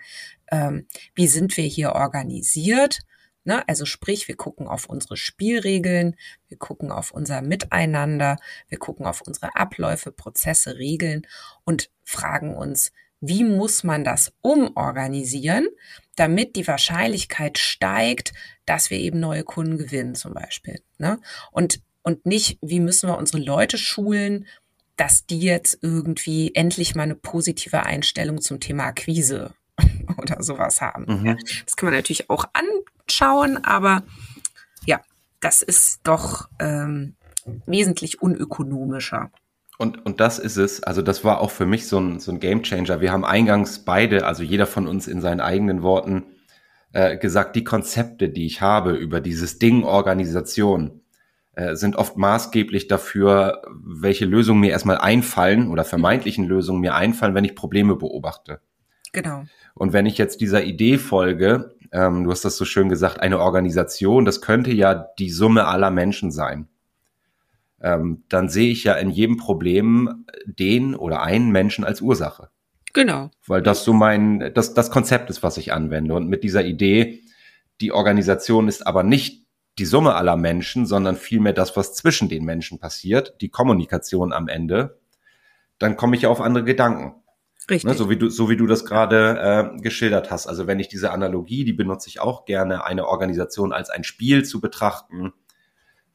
[0.51, 3.01] ähm, wie sind wir hier organisiert?
[3.45, 3.67] Ne?
[3.69, 6.17] Also sprich, wir gucken auf unsere Spielregeln,
[6.49, 11.27] wir gucken auf unser Miteinander, wir gucken auf unsere Abläufe, Prozesse, Regeln
[11.65, 15.69] und fragen uns, wie muss man das umorganisieren,
[16.17, 18.33] damit die Wahrscheinlichkeit steigt,
[18.65, 20.81] dass wir eben neue Kunden gewinnen zum Beispiel.
[20.99, 21.21] Ne?
[21.51, 24.47] Und und nicht, wie müssen wir unsere Leute schulen,
[24.97, 29.55] dass die jetzt irgendwie endlich mal eine positive Einstellung zum Thema Akquise
[30.17, 31.07] oder sowas haben.
[31.09, 31.39] Mhm.
[31.65, 34.05] Das kann man natürlich auch anschauen, aber
[34.87, 35.01] ja,
[35.41, 37.17] das ist doch ähm,
[37.67, 39.33] wesentlich unökonomischer.
[39.77, 40.85] Und, und das ist es.
[40.85, 43.01] Also das war auch für mich so ein, so ein Game Changer.
[43.01, 46.27] Wir haben eingangs beide, also jeder von uns in seinen eigenen Worten,
[46.93, 51.01] äh, gesagt, die Konzepte, die ich habe über dieses Ding Organisation,
[51.73, 57.45] sind oft maßgeblich dafür, welche Lösungen mir erstmal einfallen oder vermeintlichen Lösungen mir einfallen, wenn
[57.45, 58.61] ich Probleme beobachte.
[59.13, 59.45] Genau.
[59.75, 63.41] Und wenn ich jetzt dieser Idee folge, ähm, du hast das so schön gesagt, eine
[63.41, 66.69] Organisation, das könnte ja die Summe aller Menschen sein.
[67.81, 72.51] Ähm, dann sehe ich ja in jedem Problem den oder einen Menschen als Ursache.
[72.93, 73.31] Genau.
[73.47, 76.15] Weil das so mein, das, das Konzept ist, was ich anwende.
[76.15, 77.23] Und mit dieser Idee,
[77.81, 79.46] die Organisation ist aber nicht
[79.79, 84.49] die Summe aller Menschen, sondern vielmehr das, was zwischen den Menschen passiert, die Kommunikation am
[84.49, 84.99] Ende,
[85.79, 87.23] dann komme ich auf andere Gedanken.
[87.69, 87.85] Richtig.
[87.85, 90.47] Ne, so wie du, so wie du das gerade äh, geschildert hast.
[90.47, 94.45] Also wenn ich diese Analogie, die benutze ich auch gerne, eine Organisation als ein Spiel
[94.45, 95.33] zu betrachten,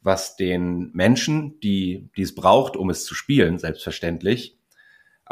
[0.01, 4.57] was den Menschen, die, die es braucht, um es zu spielen, selbstverständlich,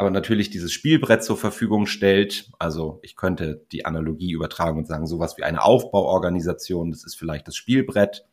[0.00, 2.50] aber natürlich dieses Spielbrett zur Verfügung stellt.
[2.58, 7.46] Also ich könnte die Analogie übertragen und sagen, sowas wie eine Aufbauorganisation, das ist vielleicht
[7.46, 8.24] das Spielbrett.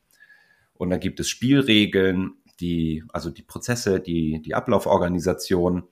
[0.76, 5.84] Und dann gibt es Spielregeln, die, also die Prozesse, die, die Ablauforganisation.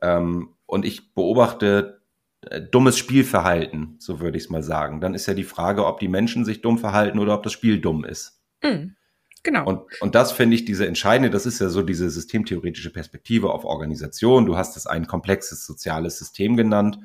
[0.00, 2.00] Ähm, und ich beobachte
[2.48, 5.02] äh, dummes Spielverhalten, so würde ich es mal sagen.
[5.02, 7.82] Dann ist ja die Frage, ob die Menschen sich dumm verhalten oder ob das Spiel
[7.82, 8.40] dumm ist.
[8.64, 8.96] Mhm.
[9.42, 9.66] Genau.
[9.66, 13.64] Und, und das finde ich diese entscheidende, das ist ja so diese systemtheoretische Perspektive auf
[13.64, 14.46] Organisation.
[14.46, 16.98] Du hast es ein komplexes soziales System genannt,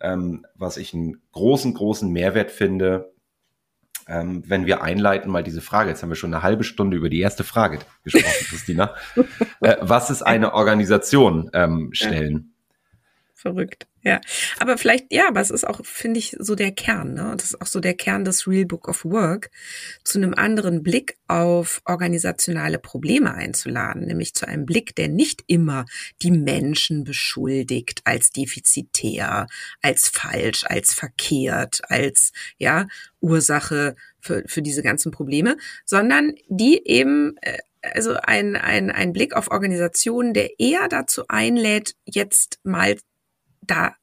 [0.00, 3.12] ähm, was ich einen großen, großen Mehrwert finde,
[4.06, 5.90] ähm, wenn wir einleiten mal diese Frage.
[5.90, 8.94] Jetzt haben wir schon eine halbe Stunde über die erste Frage gesprochen, Christina.
[9.60, 12.53] äh, was ist eine Organisation ähm, stellen?
[13.44, 13.86] Verrückt.
[14.00, 14.22] Ja,
[14.58, 17.34] aber vielleicht, ja, aber es ist auch, finde ich, so der Kern, ne?
[17.36, 19.50] Das ist auch so der Kern des Real Book of Work,
[20.02, 25.84] zu einem anderen Blick auf organisationale Probleme einzuladen, nämlich zu einem Blick, der nicht immer
[26.22, 29.46] die Menschen beschuldigt als defizitär,
[29.82, 32.86] als falsch, als verkehrt, als, ja,
[33.20, 39.36] Ursache für, für diese ganzen Probleme, sondern die eben, äh, also ein, ein, ein Blick
[39.36, 42.96] auf Organisationen, der eher dazu einlädt, jetzt mal
[43.66, 43.94] da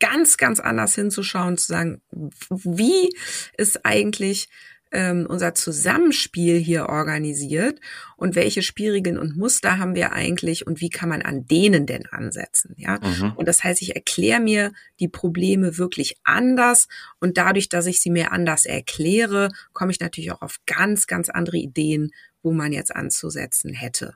[0.00, 2.02] ganz, ganz anders hinzuschauen, zu sagen,
[2.50, 3.14] wie
[3.56, 4.48] ist eigentlich
[4.94, 7.80] ähm, unser Zusammenspiel hier organisiert
[8.16, 12.06] und welche Spielregeln und Muster haben wir eigentlich und wie kann man an denen denn
[12.06, 13.00] ansetzen, ja?
[13.02, 13.32] Mhm.
[13.34, 16.86] Und das heißt, ich erkläre mir die Probleme wirklich anders
[17.18, 21.28] und dadurch, dass ich sie mir anders erkläre, komme ich natürlich auch auf ganz, ganz
[21.28, 24.14] andere Ideen, wo man jetzt anzusetzen hätte.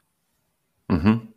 [0.88, 1.34] Mhm.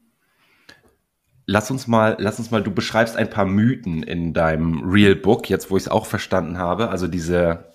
[1.52, 5.50] Lass uns mal, lass uns mal, du beschreibst ein paar Mythen in deinem Real Book,
[5.50, 7.66] jetzt wo ich es auch verstanden habe, also diese,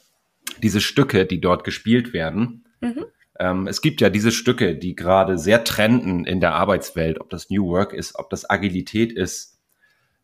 [0.62, 2.64] diese Stücke, die dort gespielt werden.
[2.80, 3.04] Mhm.
[3.38, 7.50] Ähm, es gibt ja diese Stücke, die gerade sehr trenden in der Arbeitswelt, ob das
[7.50, 9.58] New Work ist, ob das Agilität ist.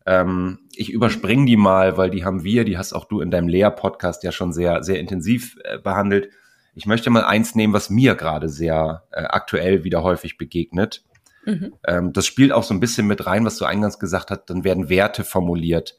[0.06, 3.48] Ähm, ich überspringe die mal, weil die haben wir, die hast auch du in deinem
[3.48, 6.30] Lehr-Podcast ja schon sehr, sehr intensiv äh, behandelt.
[6.74, 11.04] Ich möchte mal eins nehmen, was mir gerade sehr äh, aktuell wieder häufig begegnet.
[11.44, 11.74] Mhm.
[11.86, 14.64] Ähm, das spielt auch so ein bisschen mit rein, was du eingangs gesagt hast, dann
[14.64, 15.98] werden Werte formuliert,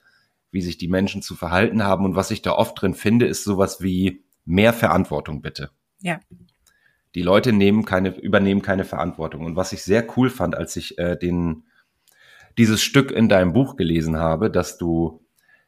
[0.51, 2.05] wie sich die Menschen zu verhalten haben.
[2.05, 5.71] Und was ich da oft drin finde, ist sowas wie mehr Verantwortung bitte.
[5.99, 6.19] Ja.
[7.15, 9.45] Die Leute nehmen keine, übernehmen keine Verantwortung.
[9.45, 11.63] Und was ich sehr cool fand, als ich äh, den,
[12.57, 15.21] dieses Stück in deinem Buch gelesen habe, dass du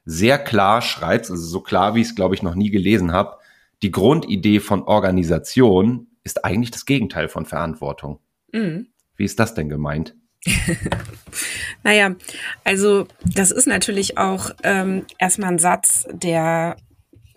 [0.06, 3.38] sehr klar schreibst, also so klar, wie ich es, glaube ich, noch nie gelesen habe,
[3.82, 8.20] die Grundidee von Organisation ist eigentlich das Gegenteil von Verantwortung.
[8.52, 8.88] Mhm.
[9.18, 10.16] Wie ist das denn gemeint?
[11.84, 12.16] naja,
[12.64, 16.78] also das ist natürlich auch ähm, erstmal ein Satz, der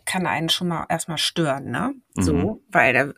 [0.05, 1.95] kann einen schon mal erstmal stören, ne?
[2.15, 2.61] So, mhm.
[2.71, 3.13] weil da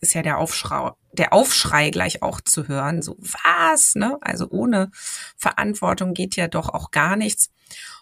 [0.00, 4.18] ist ja der Aufschrei, der Aufschrei gleich auch zu hören, so was, ne?
[4.20, 4.90] Also ohne
[5.36, 7.50] Verantwortung geht ja doch auch gar nichts.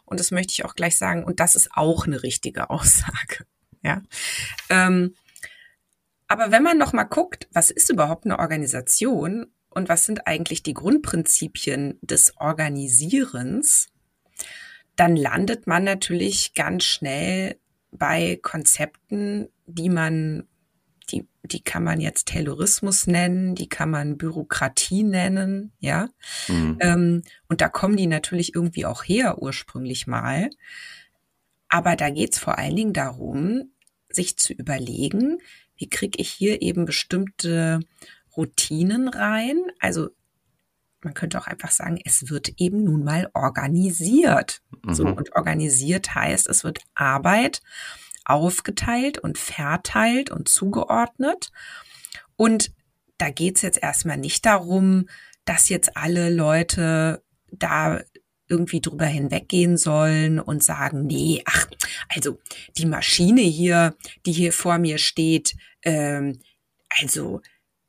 [0.05, 1.25] Und das möchte ich auch gleich sagen.
[1.25, 3.47] Und das ist auch eine richtige Aussage,
[3.83, 4.03] ja.
[4.69, 5.15] Ähm,
[6.29, 10.63] aber wenn man noch mal guckt, was ist überhaupt eine Organisation und was sind eigentlich
[10.63, 13.89] die Grundprinzipien des Organisierens,
[14.97, 17.57] dann landet man natürlich ganz schnell
[17.91, 20.49] bei Konzepten, die man,
[21.11, 26.09] die, die kann man jetzt Terrorismus nennen, die kann man Bürokratie nennen, ja.
[26.49, 26.79] Mhm.
[26.81, 30.51] Ähm, und da kommen die natürlich irgendwie auch her ursprünglich mal.
[31.69, 33.73] Aber da geht's vor allen Dingen darum,
[34.09, 35.39] sich zu überlegen,
[35.77, 37.81] wie kriege ich hier eben bestimmte
[38.37, 39.59] Routinen rein.
[39.79, 40.11] Also
[41.03, 44.63] man könnte auch einfach sagen, es wird eben nun mal organisiert.
[44.85, 44.95] Mhm.
[44.95, 47.61] So, und organisiert heißt, es wird Arbeit
[48.25, 51.51] aufgeteilt und verteilt und zugeordnet.
[52.37, 52.73] Und
[53.19, 55.09] da geht's jetzt erstmal nicht darum,
[55.45, 58.01] dass jetzt alle Leute da
[58.49, 61.67] irgendwie drüber hinweggehen sollen und sagen, nee, ach,
[62.09, 62.39] also
[62.77, 66.41] die Maschine hier, die hier vor mir steht, ähm,
[67.01, 67.41] also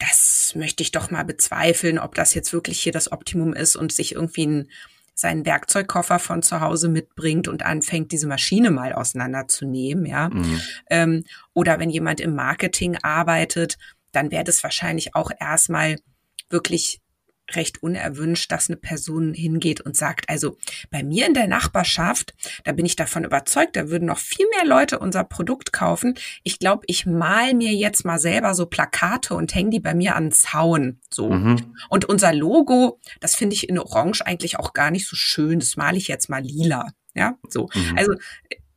[0.08, 3.92] das möchte ich doch mal bezweifeln, ob das jetzt wirklich hier das Optimum ist und
[3.92, 4.70] sich irgendwie ein,
[5.16, 10.30] seinen Werkzeugkoffer von zu Hause mitbringt und anfängt, diese Maschine mal auseinanderzunehmen, ja.
[10.30, 10.62] Mhm.
[10.90, 13.78] Ähm, oder wenn jemand im Marketing arbeitet,
[14.12, 15.98] dann wäre das wahrscheinlich auch erstmal
[16.50, 17.00] wirklich
[17.56, 20.58] recht unerwünscht, dass eine Person hingeht und sagt, also
[20.92, 24.66] bei mir in der Nachbarschaft, da bin ich davon überzeugt, da würden noch viel mehr
[24.66, 26.16] Leute unser Produkt kaufen.
[26.44, 30.16] Ich glaube, ich mal mir jetzt mal selber so Plakate und hänge die bei mir
[30.16, 31.00] an den Zaun.
[31.12, 31.30] So.
[31.30, 31.76] Mhm.
[31.90, 35.60] Und unser Logo, das finde ich in Orange eigentlich auch gar nicht so schön.
[35.60, 36.92] Das male ich jetzt mal lila.
[37.16, 37.70] Ja, so.
[37.74, 37.98] Mhm.
[37.98, 38.14] Also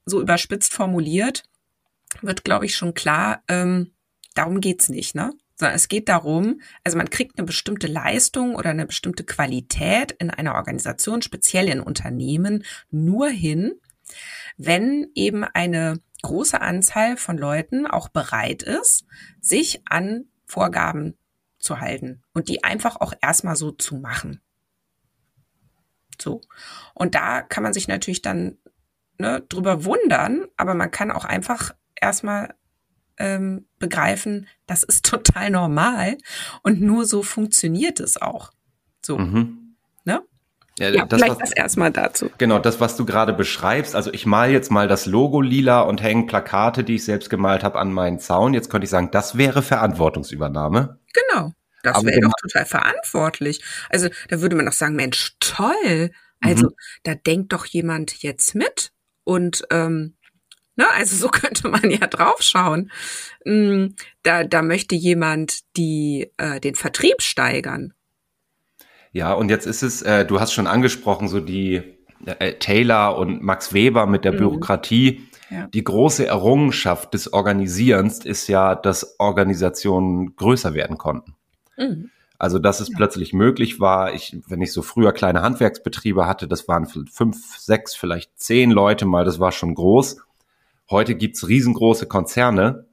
[0.04, 1.44] so überspitzt formuliert
[2.22, 3.92] wird, glaube ich, schon klar, ähm,
[4.34, 5.32] darum geht's nicht, ne?
[5.56, 10.30] Sondern es geht darum, also man kriegt eine bestimmte Leistung oder eine bestimmte Qualität in
[10.30, 13.72] einer Organisation, speziell in Unternehmen, nur hin,
[14.56, 19.06] wenn eben eine große Anzahl von Leuten auch bereit ist,
[19.40, 21.16] sich an Vorgaben
[21.58, 24.40] zu halten und die einfach auch erstmal so zu machen.
[26.20, 26.40] So.
[26.94, 28.58] Und da kann man sich natürlich dann
[29.18, 32.54] ne, drüber wundern, aber man kann auch einfach erstmal
[33.18, 36.18] ähm, begreifen, das ist total normal
[36.62, 38.52] und nur so funktioniert es auch.
[39.04, 39.18] So.
[39.18, 39.76] Mhm.
[40.04, 40.22] Ne?
[40.78, 42.30] Ja, ja das, vielleicht was, das erstmal dazu.
[42.38, 43.94] Genau, das, was du gerade beschreibst.
[43.94, 47.64] Also ich mal jetzt mal das Logo lila und hänge Plakate, die ich selbst gemalt
[47.64, 48.54] habe, an meinen Zaun.
[48.54, 50.98] Jetzt könnte ich sagen, das wäre Verantwortungsübernahme.
[51.12, 51.52] Genau.
[51.82, 53.62] Das wäre doch total verantwortlich.
[53.90, 56.10] Also da würde man doch sagen, Mensch, toll.
[56.40, 56.74] Also mhm.
[57.04, 58.90] da denkt doch jemand jetzt mit
[59.24, 60.15] und ähm,
[60.76, 60.84] Ne?
[60.94, 62.90] Also so könnte man ja draufschauen.
[63.44, 63.88] Mm,
[64.22, 67.92] da, da möchte jemand die, äh, den Vertrieb steigern.
[69.12, 71.82] Ja, und jetzt ist es, äh, du hast schon angesprochen, so die
[72.26, 74.38] äh, Taylor und Max Weber mit der mhm.
[74.38, 75.28] Bürokratie.
[75.50, 75.68] Ja.
[75.68, 81.34] Die große Errungenschaft des Organisierens ist ja, dass Organisationen größer werden konnten.
[81.76, 82.10] Mhm.
[82.38, 82.94] Also, dass es ja.
[82.96, 87.94] plötzlich möglich war, ich, wenn ich so früher kleine Handwerksbetriebe hatte, das waren fünf, sechs,
[87.94, 90.18] vielleicht zehn Leute mal, das war schon groß.
[90.90, 92.86] Heute gibt's riesengroße Konzerne,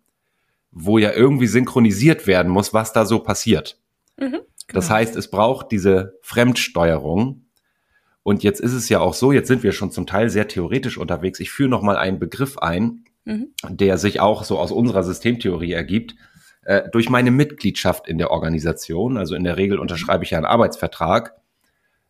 [0.72, 3.80] wo ja irgendwie synchronisiert werden muss, was da so passiert.
[4.18, 4.46] Mhm, genau.
[4.74, 7.46] Das heißt, es braucht diese Fremdsteuerung.
[8.24, 10.98] Und jetzt ist es ja auch so, jetzt sind wir schon zum Teil sehr theoretisch
[10.98, 11.40] unterwegs.
[11.40, 13.50] Ich führe noch mal einen Begriff ein, mhm.
[13.70, 16.16] der sich auch so aus unserer Systemtheorie ergibt.
[16.64, 20.46] Äh, durch meine Mitgliedschaft in der Organisation, also in der Regel unterschreibe ich ja einen
[20.46, 21.36] Arbeitsvertrag,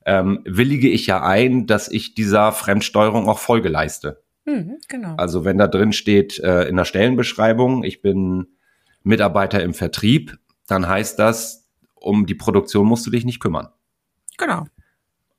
[0.05, 4.22] ähm, willige ich ja ein, dass ich dieser Fremdsteuerung auch Folge leiste.
[4.45, 5.15] Mhm, genau.
[5.15, 8.47] Also wenn da drin steht äh, in der Stellenbeschreibung, ich bin
[9.03, 10.37] Mitarbeiter im Vertrieb,
[10.67, 13.69] dann heißt das, um die Produktion musst du dich nicht kümmern.
[14.37, 14.65] Genau.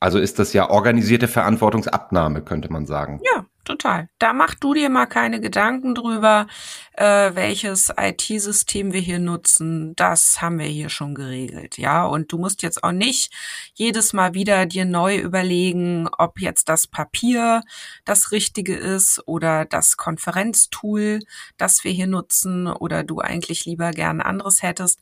[0.00, 3.20] Also ist das ja organisierte Verantwortungsabnahme, könnte man sagen.
[3.24, 4.08] Ja, total.
[4.18, 6.46] Da mach du dir mal keine Gedanken drüber,
[6.92, 9.94] äh, welches IT-System wir hier nutzen.
[9.96, 12.04] Das haben wir hier schon geregelt, ja.
[12.04, 13.32] Und du musst jetzt auch nicht
[13.74, 17.62] jedes Mal wieder dir neu überlegen, ob jetzt das Papier
[18.04, 21.20] das Richtige ist oder das Konferenztool,
[21.56, 25.00] das wir hier nutzen oder du eigentlich lieber gern anderes hättest.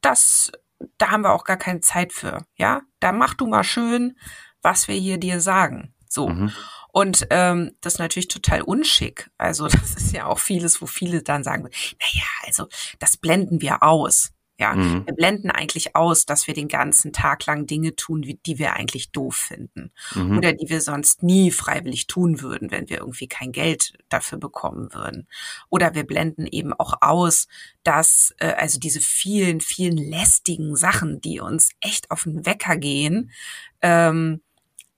[0.00, 0.50] Das,
[0.98, 2.82] da haben wir auch gar keine Zeit für, ja.
[3.00, 4.16] Da mach du mal schön,
[4.62, 5.94] was wir hier dir sagen.
[6.08, 6.28] So.
[6.28, 6.52] Mhm.
[6.92, 9.30] Und ähm, das ist natürlich total unschick.
[9.38, 12.68] Also das ist ja auch vieles, wo viele dann sagen, naja, also
[13.00, 14.32] das blenden wir aus.
[14.58, 15.06] Ja, mhm.
[15.06, 19.10] wir blenden eigentlich aus, dass wir den ganzen Tag lang Dinge tun, die wir eigentlich
[19.10, 20.38] doof finden mhm.
[20.38, 24.92] oder die wir sonst nie freiwillig tun würden, wenn wir irgendwie kein Geld dafür bekommen
[24.92, 25.26] würden.
[25.68, 27.48] Oder wir blenden eben auch aus,
[27.82, 33.32] dass äh, also diese vielen, vielen lästigen Sachen, die uns echt auf den Wecker gehen,
[33.80, 34.42] ähm,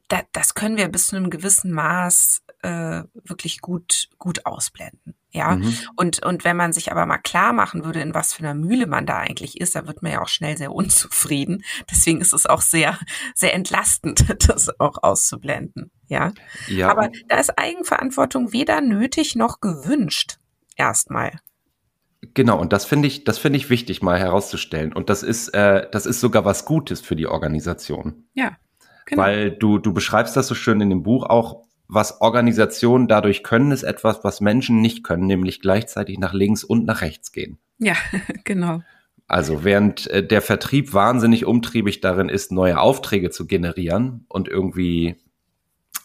[0.09, 5.15] da, das können wir bis zu einem gewissen Maß äh, wirklich gut gut ausblenden.
[5.31, 5.77] Ja, mhm.
[5.97, 8.87] und und wenn man sich aber mal klar machen würde, in was für einer Mühle
[8.87, 11.65] man da eigentlich ist, da wird man ja auch schnell sehr unzufrieden.
[11.91, 12.99] Deswegen ist es auch sehr
[13.35, 15.91] sehr entlastend, das auch auszublenden.
[16.07, 16.33] Ja,
[16.69, 16.91] ja.
[16.91, 20.39] aber da ist Eigenverantwortung weder nötig noch gewünscht.
[20.77, 21.41] Erstmal.
[22.33, 24.93] Genau, und das finde ich, das finde ich wichtig, mal herauszustellen.
[24.93, 28.29] Und das ist, äh, das ist sogar was Gutes für die Organisation.
[28.35, 28.57] Ja.
[29.07, 29.23] Genau.
[29.23, 33.71] Weil du, du beschreibst das so schön in dem Buch auch, was Organisationen dadurch können,
[33.71, 37.59] ist etwas, was Menschen nicht können, nämlich gleichzeitig nach links und nach rechts gehen.
[37.79, 37.95] Ja,
[38.45, 38.83] genau.
[39.27, 45.17] Also während äh, der Vertrieb wahnsinnig umtriebig darin ist, neue Aufträge zu generieren und irgendwie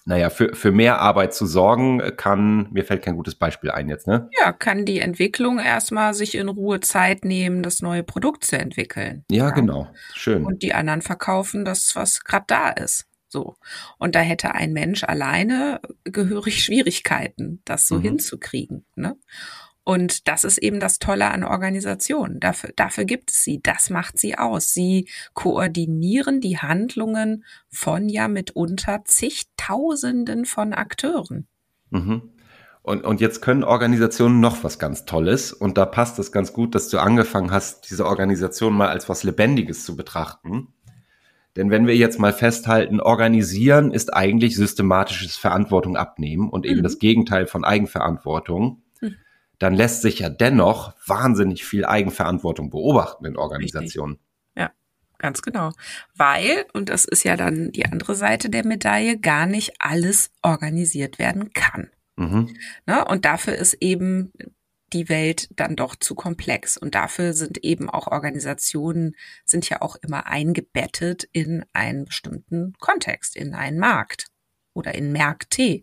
[0.09, 4.07] naja, für, für mehr Arbeit zu sorgen, kann, mir fällt kein gutes Beispiel ein jetzt,
[4.07, 4.27] ne?
[4.39, 9.23] Ja, kann die Entwicklung erstmal sich in Ruhe Zeit nehmen, das neue Produkt zu entwickeln.
[9.29, 9.49] Ja, ja.
[9.51, 9.87] genau.
[10.15, 10.45] Schön.
[10.45, 13.05] Und die anderen verkaufen das, was gerade da ist.
[13.27, 13.55] So.
[13.99, 18.01] Und da hätte ein Mensch alleine gehörig Schwierigkeiten, das so mhm.
[18.01, 18.85] hinzukriegen.
[18.95, 19.15] Ne?
[19.89, 22.39] Und das ist eben das Tolle an Organisationen.
[22.39, 23.59] Dafür, dafür gibt es sie.
[23.59, 24.71] Das macht sie aus.
[24.71, 31.47] Sie koordinieren die Handlungen von ja mitunter zigtausenden von Akteuren.
[31.89, 32.21] Mhm.
[32.83, 35.53] Und, und jetzt können Organisationen noch was ganz Tolles.
[35.53, 39.23] Und da passt es ganz gut, dass du angefangen hast, diese Organisation mal als was
[39.23, 40.67] Lebendiges zu betrachten.
[41.55, 46.83] Denn wenn wir jetzt mal festhalten, organisieren ist eigentlich systematisches Verantwortung abnehmen und eben mhm.
[46.83, 48.83] das Gegenteil von Eigenverantwortung
[49.59, 54.13] dann lässt sich ja dennoch wahnsinnig viel Eigenverantwortung beobachten in Organisationen.
[54.13, 54.27] Richtig.
[54.55, 54.71] Ja,
[55.17, 55.71] ganz genau.
[56.15, 61.19] Weil, und das ist ja dann die andere Seite der Medaille, gar nicht alles organisiert
[61.19, 61.91] werden kann.
[62.15, 62.55] Mhm.
[62.85, 63.05] Ne?
[63.05, 64.31] Und dafür ist eben
[64.93, 66.77] die Welt dann doch zu komplex.
[66.77, 73.35] Und dafür sind eben auch Organisationen, sind ja auch immer eingebettet in einen bestimmten Kontext,
[73.35, 74.27] in einen Markt
[74.73, 75.81] oder in Märkte.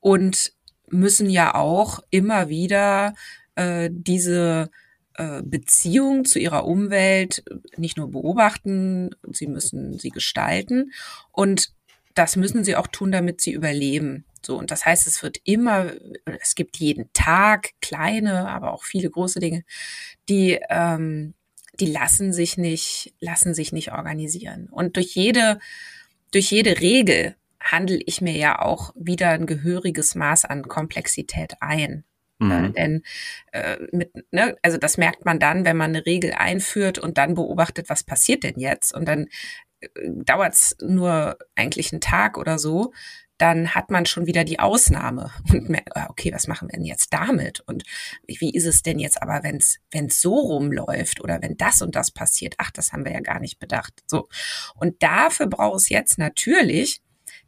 [0.00, 0.52] Und
[0.92, 3.14] müssen ja auch immer wieder
[3.56, 4.70] äh, diese
[5.14, 7.44] äh, Beziehung zu ihrer Umwelt
[7.76, 10.92] nicht nur beobachten, sie müssen sie gestalten
[11.32, 11.72] und
[12.14, 14.24] das müssen sie auch tun, damit sie überleben.
[14.44, 15.92] So, und das heißt, es wird immer,
[16.24, 19.64] es gibt jeden Tag kleine, aber auch viele große Dinge,
[20.28, 21.34] die, ähm,
[21.78, 24.68] die lassen sich nicht, lassen sich nicht organisieren.
[24.70, 25.58] Und durch jede,
[26.32, 32.04] durch jede Regel, handle ich mir ja auch wieder ein gehöriges Maß an Komplexität ein.
[32.42, 32.72] Mhm.
[32.74, 33.02] Denn
[33.52, 37.34] äh, mit, ne, also das merkt man dann, wenn man eine Regel einführt und dann
[37.34, 38.94] beobachtet, was passiert denn jetzt?
[38.94, 39.28] Und dann
[39.80, 39.88] äh,
[40.24, 42.92] dauert es nur eigentlich einen Tag oder so,
[43.38, 46.84] dann hat man schon wieder die Ausnahme und merkt, ah, okay, was machen wir denn
[46.84, 47.60] jetzt damit?
[47.60, 47.84] Und
[48.26, 52.10] wie ist es denn jetzt aber, wenn es so rumläuft oder wenn das und das
[52.10, 52.54] passiert?
[52.58, 54.02] Ach, das haben wir ja gar nicht bedacht.
[54.06, 54.28] So.
[54.74, 57.02] Und dafür braucht es jetzt natürlich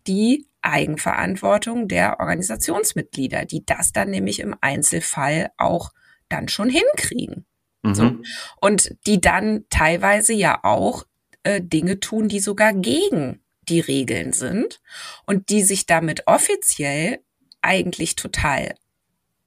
[0.06, 5.92] die Eigenverantwortung der Organisationsmitglieder, die das dann nämlich im Einzelfall auch
[6.28, 7.44] dann schon hinkriegen.
[7.82, 7.94] Mhm.
[7.94, 8.16] So.
[8.60, 11.04] Und die dann teilweise ja auch
[11.42, 14.80] äh, Dinge tun, die sogar gegen die Regeln sind
[15.26, 17.20] und die sich damit offiziell
[17.62, 18.74] eigentlich total,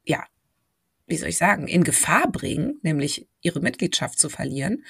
[0.04, 0.24] ja,
[1.06, 4.84] wie soll ich sagen, in Gefahr bringen, nämlich ihre Mitgliedschaft zu verlieren.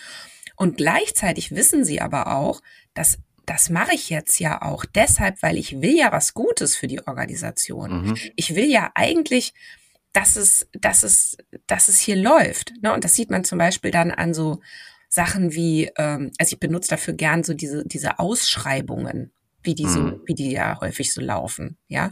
[0.56, 2.62] Und gleichzeitig wissen sie aber auch,
[2.94, 6.88] dass das mache ich jetzt ja auch deshalb, weil ich will ja was Gutes für
[6.88, 8.08] die Organisation.
[8.08, 8.18] Mhm.
[8.36, 9.54] Ich will ja eigentlich,
[10.14, 12.74] dass es, dass es, dass es hier läuft.
[12.82, 12.94] Ne?
[12.94, 14.60] Und das sieht man zum Beispiel dann an so
[15.08, 19.32] Sachen wie, ähm, also ich benutze dafür gern so diese, diese Ausschreibungen
[19.64, 20.22] wie die so, mhm.
[20.26, 22.12] wie die ja häufig so laufen, ja.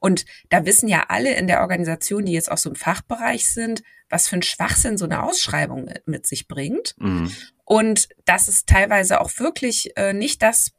[0.00, 3.82] Und da wissen ja alle in der Organisation, die jetzt aus so einem Fachbereich sind,
[4.08, 6.94] was für ein Schwachsinn so eine Ausschreibung mit sich bringt.
[6.98, 7.30] Mhm.
[7.64, 10.72] Und dass es teilweise auch wirklich äh, nicht das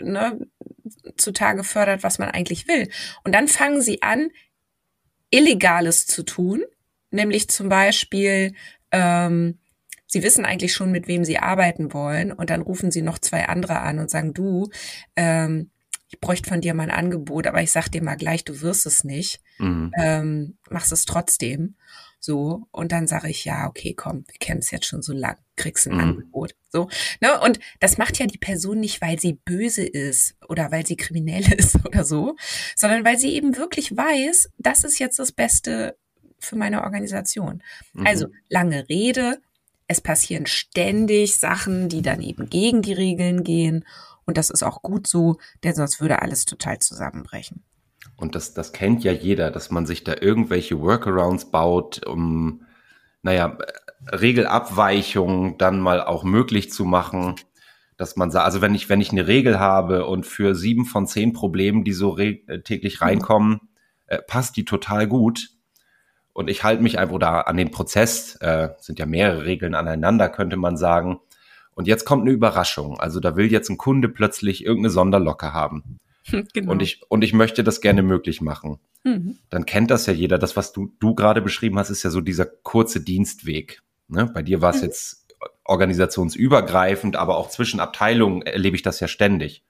[0.00, 0.38] ne,
[1.16, 2.88] zutage fördert, was man eigentlich will.
[3.24, 4.30] Und dann fangen sie an,
[5.30, 6.64] Illegales zu tun,
[7.10, 8.54] nämlich zum Beispiel
[8.92, 9.58] ähm,
[10.08, 13.48] Sie wissen eigentlich schon, mit wem Sie arbeiten wollen und dann rufen Sie noch zwei
[13.48, 14.70] andere an und sagen, du,
[15.16, 15.70] ähm,
[16.08, 18.86] ich bräuchte von dir mal ein Angebot, aber ich sag dir mal gleich, du wirst
[18.86, 19.40] es nicht.
[19.58, 19.90] Mhm.
[19.98, 21.74] Ähm, machst es trotzdem.
[22.18, 25.36] So, und dann sage ich, ja, okay, komm, wir kennen es jetzt schon so lang,
[25.54, 26.00] kriegst ein mhm.
[26.00, 26.54] Angebot.
[26.70, 26.88] So,
[27.20, 27.40] ne?
[27.40, 31.52] Und das macht ja die Person nicht, weil sie böse ist oder weil sie kriminell
[31.56, 32.36] ist oder so,
[32.74, 35.96] sondern weil sie eben wirklich weiß, das ist jetzt das Beste
[36.38, 37.62] für meine Organisation.
[37.92, 38.06] Mhm.
[38.06, 39.40] Also, lange Rede,
[39.88, 43.84] es passieren ständig Sachen, die dann eben gegen die Regeln gehen.
[44.24, 47.62] Und das ist auch gut so, denn sonst würde alles total zusammenbrechen.
[48.16, 52.62] Und das, das kennt ja jeder, dass man sich da irgendwelche Workarounds baut, um,
[53.22, 53.58] naja,
[54.10, 57.34] Regelabweichungen dann mal auch möglich zu machen.
[57.96, 61.06] Dass man sagt, also wenn ich, wenn ich eine Regel habe und für sieben von
[61.06, 63.60] zehn Problemen, die so täglich reinkommen,
[64.06, 65.56] äh, passt die total gut,
[66.36, 70.28] und ich halte mich einfach da an den Prozess, äh, sind ja mehrere Regeln aneinander,
[70.28, 71.18] könnte man sagen.
[71.74, 73.00] Und jetzt kommt eine Überraschung.
[73.00, 75.98] Also da will jetzt ein Kunde plötzlich irgendeine Sonderlocke haben.
[76.52, 76.72] Genau.
[76.72, 78.78] Und ich, und ich möchte das gerne möglich machen.
[79.04, 79.38] Mhm.
[79.50, 80.38] Dann kennt das ja jeder.
[80.38, 83.82] Das, was du, du gerade beschrieben hast, ist ja so dieser kurze Dienstweg.
[84.08, 84.30] Ne?
[84.32, 84.82] Bei dir war es mhm.
[84.84, 85.26] jetzt
[85.64, 89.64] organisationsübergreifend, aber auch zwischen Abteilungen erlebe ich das ja ständig.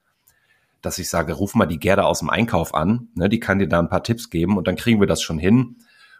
[0.82, 3.28] Dass ich sage, ruf mal die Gerda aus dem Einkauf an, ne?
[3.28, 5.76] die kann dir da ein paar Tipps geben und dann kriegen wir das schon hin.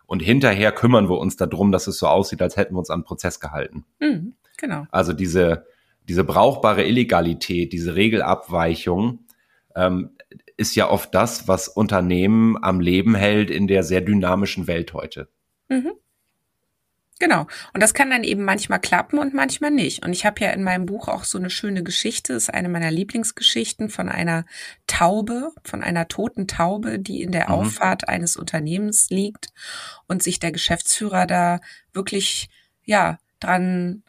[0.07, 3.01] Und hinterher kümmern wir uns darum, dass es so aussieht, als hätten wir uns an
[3.01, 3.85] den Prozess gehalten.
[3.99, 4.87] Mhm, genau.
[4.91, 5.67] Also diese,
[6.09, 9.27] diese brauchbare Illegalität, diese Regelabweichung
[9.75, 10.11] ähm,
[10.57, 15.29] ist ja oft das, was Unternehmen am Leben hält in der sehr dynamischen Welt heute.
[15.69, 15.93] Mhm.
[17.19, 17.47] Genau.
[17.73, 20.05] Und das kann dann eben manchmal klappen und manchmal nicht.
[20.05, 22.69] Und ich habe ja in meinem Buch auch so eine schöne Geschichte, das ist eine
[22.69, 24.45] meiner Lieblingsgeschichten von einer
[24.87, 27.55] Taube, von einer toten Taube, die in der mhm.
[27.55, 29.49] Auffahrt eines Unternehmens liegt
[30.07, 31.61] und sich der Geschäftsführer da
[31.95, 32.51] wirklich,
[32.85, 34.03] ja, dran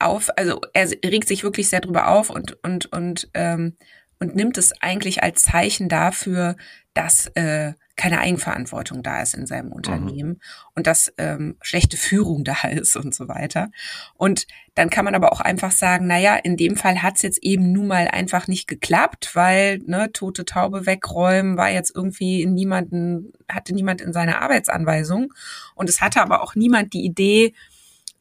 [0.00, 3.76] auf, also er regt sich wirklich sehr drüber auf und, und, und, ähm,
[4.20, 6.56] und nimmt es eigentlich als Zeichen dafür,
[6.94, 9.72] dass äh, keine Eigenverantwortung da ist in seinem.
[9.72, 10.40] Unternehmen mhm.
[10.74, 13.70] und dass ähm, schlechte Führung da ist und so weiter.
[14.14, 17.42] Und dann kann man aber auch einfach sagen, naja, in dem Fall hat es jetzt
[17.42, 23.32] eben nun mal einfach nicht geklappt, weil ne, tote Taube wegräumen war jetzt irgendwie niemanden,
[23.48, 25.34] hatte niemand in seiner Arbeitsanweisung.
[25.74, 27.54] Und es hatte aber auch niemand die Idee,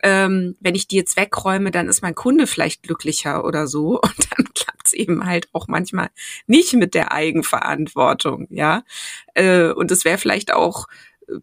[0.03, 3.99] ähm, wenn ich die jetzt wegräume, dann ist mein Kunde vielleicht glücklicher oder so.
[4.01, 6.09] Und dann klappt's eben halt auch manchmal
[6.45, 8.83] nicht mit der Eigenverantwortung, ja.
[9.33, 10.87] Äh, und es wäre vielleicht auch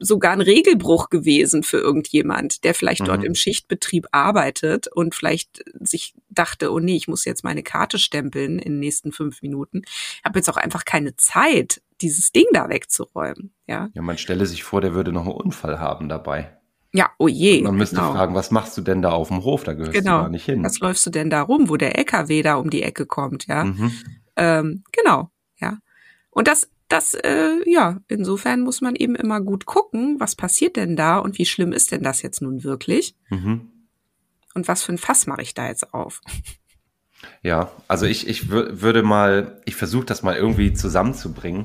[0.01, 3.07] sogar ein Regelbruch gewesen für irgendjemand, der vielleicht mhm.
[3.07, 7.99] dort im Schichtbetrieb arbeitet und vielleicht sich dachte, oh nee, ich muss jetzt meine Karte
[7.99, 9.83] stempeln in den nächsten fünf Minuten.
[9.85, 13.53] Ich habe jetzt auch einfach keine Zeit, dieses Ding da wegzuräumen.
[13.67, 16.57] Ja, ja man stelle sich vor, der würde noch einen Unfall haben dabei.
[16.97, 17.61] Ja, oh je.
[17.63, 18.13] Man müsste genau.
[18.13, 19.65] fragen, was machst du denn da auf dem Hof?
[19.65, 20.19] Da gehörst genau.
[20.19, 20.63] du gar nicht hin.
[20.63, 23.65] Was läufst du denn da rum, wo der LKW da um die Ecke kommt, ja?
[23.65, 23.93] Mhm.
[24.37, 25.79] Ähm, genau, ja.
[26.31, 30.95] Und das, das, äh, ja, insofern muss man eben immer gut gucken, was passiert denn
[30.95, 33.17] da und wie schlimm ist denn das jetzt nun wirklich?
[33.29, 33.73] Mhm.
[34.55, 36.21] Und was für ein Fass mache ich da jetzt auf?
[37.41, 41.65] Ja, also ich, ich würde mal, ich versuche das mal irgendwie zusammenzubringen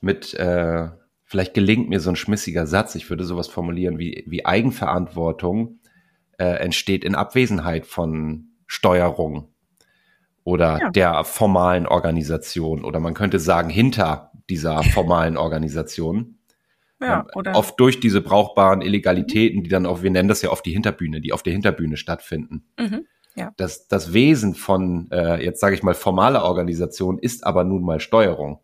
[0.00, 0.90] mit äh,
[1.32, 5.80] vielleicht gelingt mir so ein schmissiger Satz, ich würde sowas formulieren wie, wie Eigenverantwortung
[6.36, 9.48] äh, entsteht in Abwesenheit von Steuerung
[10.44, 10.90] oder ja.
[10.90, 16.36] der formalen Organisation oder man könnte sagen hinter dieser formalen Organisation.
[17.00, 20.50] Ja, ähm, oder oft durch diese brauchbaren Illegalitäten, die dann auch, wir nennen das ja
[20.50, 22.66] oft die Hinterbühne, die auf der Hinterbühne stattfinden.
[22.78, 23.06] Mhm,
[23.36, 23.52] ja.
[23.56, 28.00] das, das Wesen von, äh, jetzt sage ich mal, formaler Organisation ist aber nun mal
[28.00, 28.60] Steuerung.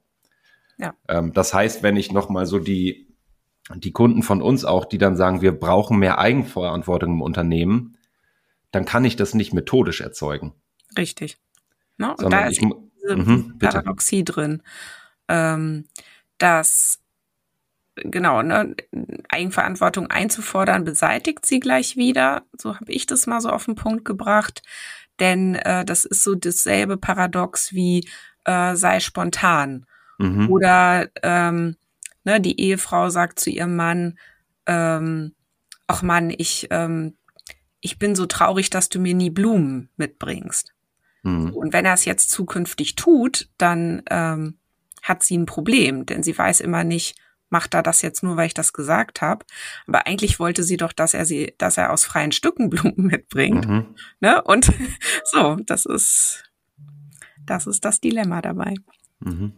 [0.78, 0.94] Ja.
[1.08, 3.08] Ähm, das heißt, wenn ich nochmal so die,
[3.74, 7.98] die Kunden von uns auch, die dann sagen, wir brauchen mehr Eigenverantwortung im Unternehmen,
[8.70, 10.54] dann kann ich das nicht methodisch erzeugen.
[10.96, 11.38] Richtig.
[11.96, 14.62] No, und da ist diese mhm, Paradoxie drin,
[15.28, 15.84] ähm,
[16.38, 17.00] dass
[17.96, 18.76] genau, ne,
[19.28, 22.44] Eigenverantwortung einzufordern, beseitigt sie gleich wieder.
[22.56, 24.62] So habe ich das mal so auf den Punkt gebracht.
[25.18, 28.08] Denn äh, das ist so dasselbe Paradox wie
[28.44, 29.86] äh, sei spontan.
[30.18, 30.50] Mhm.
[30.50, 31.76] Oder ähm,
[32.24, 34.18] ne, die Ehefrau sagt zu ihrem Mann,
[34.66, 35.34] ähm,
[35.86, 37.16] ach Mann, ich, ähm,
[37.80, 40.74] ich bin so traurig, dass du mir nie Blumen mitbringst.
[41.22, 41.50] Mhm.
[41.54, 44.58] Und wenn er es jetzt zukünftig tut, dann ähm,
[45.02, 47.16] hat sie ein Problem, denn sie weiß immer nicht,
[47.50, 49.44] macht er das jetzt nur, weil ich das gesagt habe.
[49.86, 53.66] Aber eigentlich wollte sie doch, dass er sie, dass er aus freien Stücken Blumen mitbringt.
[53.66, 53.94] Mhm.
[54.20, 54.42] Ne?
[54.42, 54.70] Und
[55.24, 56.44] so, das ist,
[57.44, 58.74] das ist das Dilemma dabei.
[59.20, 59.52] Mhm.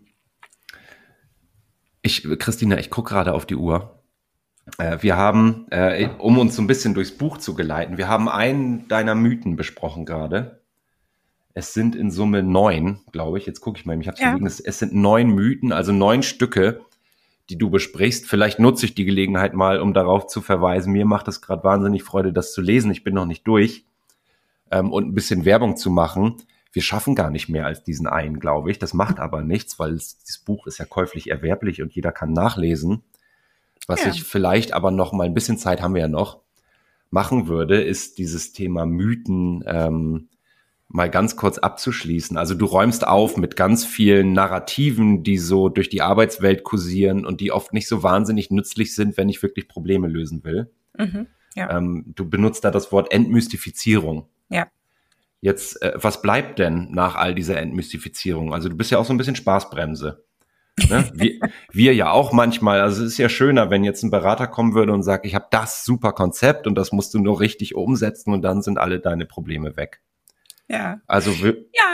[2.03, 4.01] Ich, Christina, ich gucke gerade auf die Uhr.
[4.79, 8.29] Äh, wir haben, äh, um uns so ein bisschen durchs Buch zu geleiten, wir haben
[8.29, 10.61] einen deiner Mythen besprochen gerade.
[11.53, 13.47] Es sind in Summe neun, glaube ich.
[13.47, 14.39] Jetzt gucke ich mal, ich habe es ja.
[14.45, 16.81] es, es sind neun Mythen, also neun Stücke,
[17.49, 18.27] die du besprichst.
[18.27, 20.93] Vielleicht nutze ich die Gelegenheit mal, um darauf zu verweisen.
[20.93, 22.93] Mir macht es gerade wahnsinnig Freude, das zu lesen.
[22.93, 23.85] Ich bin noch nicht durch.
[24.71, 26.37] Ähm, und ein bisschen Werbung zu machen.
[26.73, 28.79] Wir schaffen gar nicht mehr als diesen einen, glaube ich.
[28.79, 32.33] Das macht aber nichts, weil es, das Buch ist ja käuflich erwerblich und jeder kann
[32.33, 33.03] nachlesen.
[33.87, 34.11] Was ja.
[34.11, 36.41] ich vielleicht aber noch mal ein bisschen Zeit haben wir ja noch
[37.11, 40.29] machen würde, ist dieses Thema Mythen ähm,
[40.89, 42.37] mal ganz kurz abzuschließen.
[42.37, 47.41] Also du räumst auf mit ganz vielen Narrativen, die so durch die Arbeitswelt kursieren und
[47.41, 50.71] die oft nicht so wahnsinnig nützlich sind, wenn ich wirklich Probleme lösen will.
[50.99, 51.77] Mhm, ja.
[51.77, 54.29] ähm, du benutzt da das Wort Entmystifizierung.
[54.49, 54.67] Ja.
[55.41, 58.53] Jetzt, äh, was bleibt denn nach all dieser Entmystifizierung?
[58.53, 60.25] Also du bist ja auch so ein bisschen Spaßbremse.
[60.89, 61.11] Ne?
[61.15, 61.39] Wir,
[61.73, 62.81] wir ja auch manchmal.
[62.81, 65.47] Also es ist ja schöner, wenn jetzt ein Berater kommen würde und sagt, ich habe
[65.51, 69.27] das super Konzept und das musst du nur richtig umsetzen und dann sind alle deine
[69.27, 70.01] Probleme weg.
[70.69, 71.01] Ja.
[71.07, 71.53] Also ja,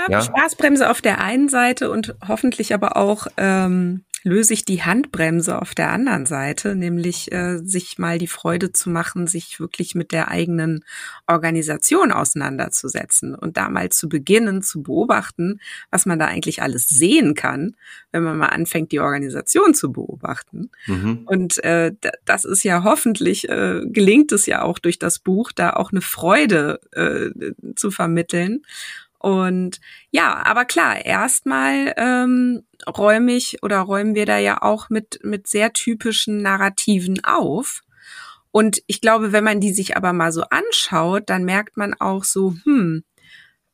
[0.08, 5.62] ja, Spaßbremse auf der einen Seite und hoffentlich aber auch ähm, löse ich die Handbremse
[5.62, 10.10] auf der anderen Seite, nämlich äh, sich mal die Freude zu machen, sich wirklich mit
[10.10, 10.84] der eigenen
[11.28, 15.60] Organisation auseinanderzusetzen und da mal zu beginnen, zu beobachten,
[15.92, 17.76] was man da eigentlich alles sehen kann,
[18.10, 20.70] wenn man mal anfängt, die Organisation zu beobachten.
[20.86, 21.22] Mhm.
[21.26, 21.92] Und äh,
[22.24, 26.00] das ist ja hoffentlich, äh, gelingt es ja auch durch das Buch, da auch eine
[26.00, 27.30] Freude äh,
[27.76, 28.64] zu vermitteln.
[29.26, 29.80] Und
[30.12, 35.48] ja, aber klar, erstmal ähm, räume ich oder räumen wir da ja auch mit, mit
[35.48, 37.82] sehr typischen Narrativen auf.
[38.52, 42.22] Und ich glaube, wenn man die sich aber mal so anschaut, dann merkt man auch
[42.22, 43.02] so, hm,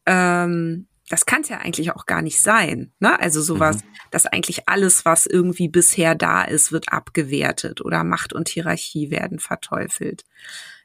[0.06, 2.90] ähm, das kann es ja eigentlich auch gar nicht sein.
[2.98, 3.20] Ne?
[3.20, 3.88] Also sowas, mhm.
[4.10, 9.38] dass eigentlich alles, was irgendwie bisher da ist, wird abgewertet oder Macht und Hierarchie werden
[9.38, 10.24] verteufelt.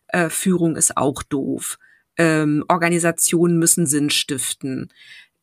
[0.09, 1.79] Äh, Führung ist auch doof
[2.17, 4.91] ähm, Organisationen müssen Sinn stiften.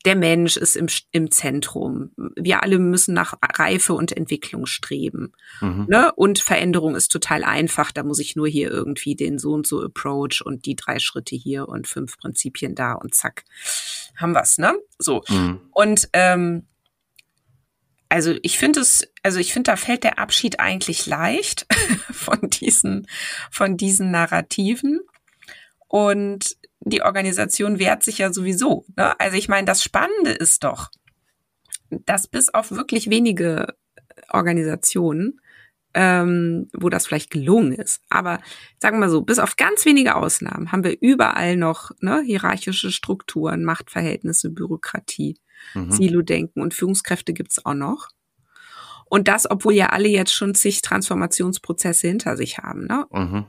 [0.04, 2.10] Der Mensch ist im, im Zentrum.
[2.36, 5.32] Wir alle müssen nach Reife und Entwicklung streben.
[5.62, 5.86] Mhm.
[5.88, 6.12] Ne?
[6.14, 7.90] Und Veränderung ist total einfach.
[7.90, 11.36] Da muss ich nur hier irgendwie den so und so Approach und die drei Schritte
[11.36, 13.44] hier und fünf Prinzipien da und zack,
[14.16, 14.74] haben wir's, ne?
[14.98, 15.22] So.
[15.28, 15.60] Mhm.
[15.70, 16.66] Und ähm,
[18.10, 21.66] also ich finde es, also ich finde, da fällt der Abschied eigentlich leicht
[22.12, 23.06] von diesen,
[23.50, 25.00] von diesen Narrativen.
[25.88, 28.84] Und die Organisation wehrt sich ja sowieso.
[28.96, 29.18] Ne?
[29.18, 30.90] Also ich meine, das Spannende ist doch,
[31.90, 33.74] dass bis auf wirklich wenige
[34.30, 35.40] Organisationen,
[35.94, 38.40] ähm, wo das vielleicht gelungen ist, aber
[38.80, 42.90] sagen wir mal so, bis auf ganz wenige Ausnahmen haben wir überall noch ne, hierarchische
[42.90, 45.38] Strukturen, Machtverhältnisse, Bürokratie,
[45.74, 45.92] mhm.
[45.92, 48.08] Silo-Denken und Führungskräfte gibt's auch noch.
[49.06, 52.86] Und das, obwohl ja alle jetzt schon zig Transformationsprozesse hinter sich haben.
[52.86, 53.06] Ne?
[53.12, 53.44] Mhm.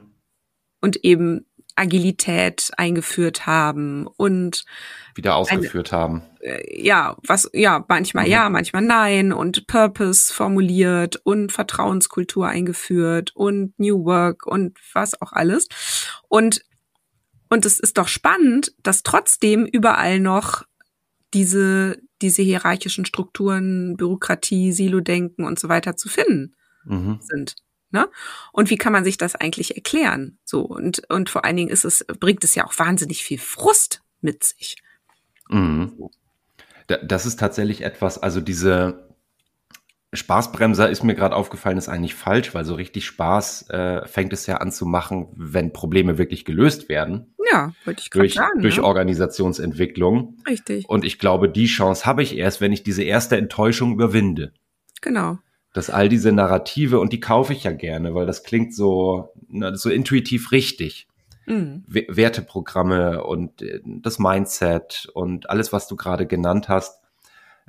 [0.81, 4.65] Und eben Agilität eingeführt haben und
[5.13, 6.23] wieder ausgeführt eine, haben.
[6.39, 8.31] Äh, ja, was ja, manchmal mhm.
[8.31, 15.33] ja, manchmal nein und Purpose formuliert und Vertrauenskultur eingeführt und New Work und was auch
[15.33, 15.67] alles.
[16.29, 16.61] Und
[17.49, 20.63] und es ist doch spannend, dass trotzdem überall noch
[21.33, 26.55] diese diese hierarchischen Strukturen, Bürokratie, Silo-Denken und so weiter zu finden
[26.85, 27.19] mhm.
[27.21, 27.55] sind.
[27.91, 28.07] Ne?
[28.51, 30.37] Und wie kann man sich das eigentlich erklären?
[30.43, 34.01] So und und vor allen Dingen ist es bringt es ja auch wahnsinnig viel Frust
[34.21, 34.77] mit sich.
[35.49, 36.09] Mhm.
[36.87, 39.05] Das ist tatsächlich etwas, also diese
[40.13, 44.45] Spaßbremser ist mir gerade aufgefallen, ist eigentlich falsch, weil so richtig Spaß äh, fängt es
[44.45, 47.33] ja an zu machen, wenn Probleme wirklich gelöst werden.
[47.51, 48.61] Ja, wollte ich gerade sagen.
[48.61, 48.83] Durch ne?
[48.83, 50.37] Organisationsentwicklung.
[50.47, 50.87] Richtig.
[50.87, 54.53] Und ich glaube, die Chance habe ich erst, wenn ich diese erste Enttäuschung überwinde.
[55.01, 55.39] Genau
[55.75, 59.75] dass all diese Narrative, und die kaufe ich ja gerne, weil das klingt so, na,
[59.75, 61.09] so intuitiv richtig.
[61.47, 61.83] Mhm.
[61.85, 67.03] Werteprogramme und äh, das Mindset und alles, was du gerade genannt hast.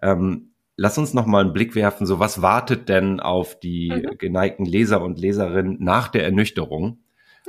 [0.00, 2.07] Ähm, lass uns noch mal einen Blick werfen.
[2.07, 4.18] So, was wartet denn auf die mhm.
[4.18, 7.00] geneigten Leser und Leserinnen nach der Ernüchterung?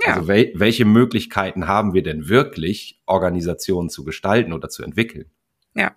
[0.03, 0.15] Ja.
[0.15, 5.29] Also wel welche Möglichkeiten haben wir denn wirklich, Organisationen zu gestalten oder zu entwickeln?
[5.75, 5.93] Ja.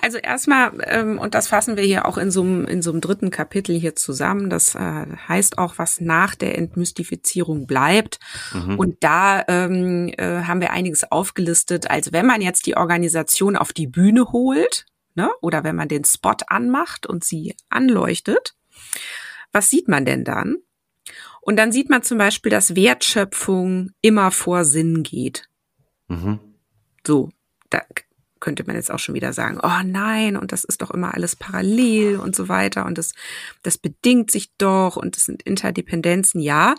[0.00, 3.00] Also erstmal, ähm, und das fassen wir hier auch in so einem, in so einem
[3.00, 8.18] dritten Kapitel hier zusammen, das äh, heißt auch, was nach der Entmystifizierung bleibt.
[8.52, 8.78] Mhm.
[8.78, 11.90] Und da ähm, äh, haben wir einiges aufgelistet.
[11.90, 16.04] Also wenn man jetzt die Organisation auf die Bühne holt, ne, oder wenn man den
[16.04, 18.54] Spot anmacht und sie anleuchtet,
[19.52, 20.56] was sieht man denn dann?
[21.40, 25.48] Und dann sieht man zum Beispiel, dass Wertschöpfung immer vor Sinn geht.
[26.08, 26.40] Mhm.
[27.06, 27.30] So,
[27.70, 27.82] da
[28.40, 31.36] könnte man jetzt auch schon wieder sagen, oh nein, und das ist doch immer alles
[31.36, 33.12] parallel und so weiter und das,
[33.62, 36.74] das bedingt sich doch und das sind Interdependenzen, ja.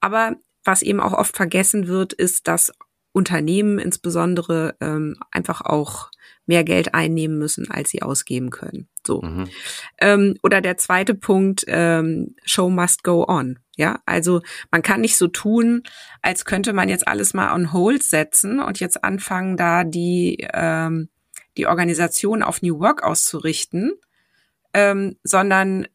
[0.00, 2.72] Aber was eben auch oft vergessen wird, ist, dass
[3.12, 6.10] Unternehmen insbesondere ähm, einfach auch
[6.46, 8.88] mehr Geld einnehmen müssen, als sie ausgeben können.
[9.06, 9.22] So.
[9.22, 9.48] Mhm.
[10.00, 13.58] Ähm, oder der zweite Punkt, ähm, Show must go on.
[13.76, 14.40] Ja, also
[14.70, 15.82] man kann nicht so tun,
[16.22, 21.08] als könnte man jetzt alles mal on hold setzen und jetzt anfangen, da die, ähm,
[21.56, 23.92] die Organisation auf New Work auszurichten,
[24.74, 25.88] ähm, sondern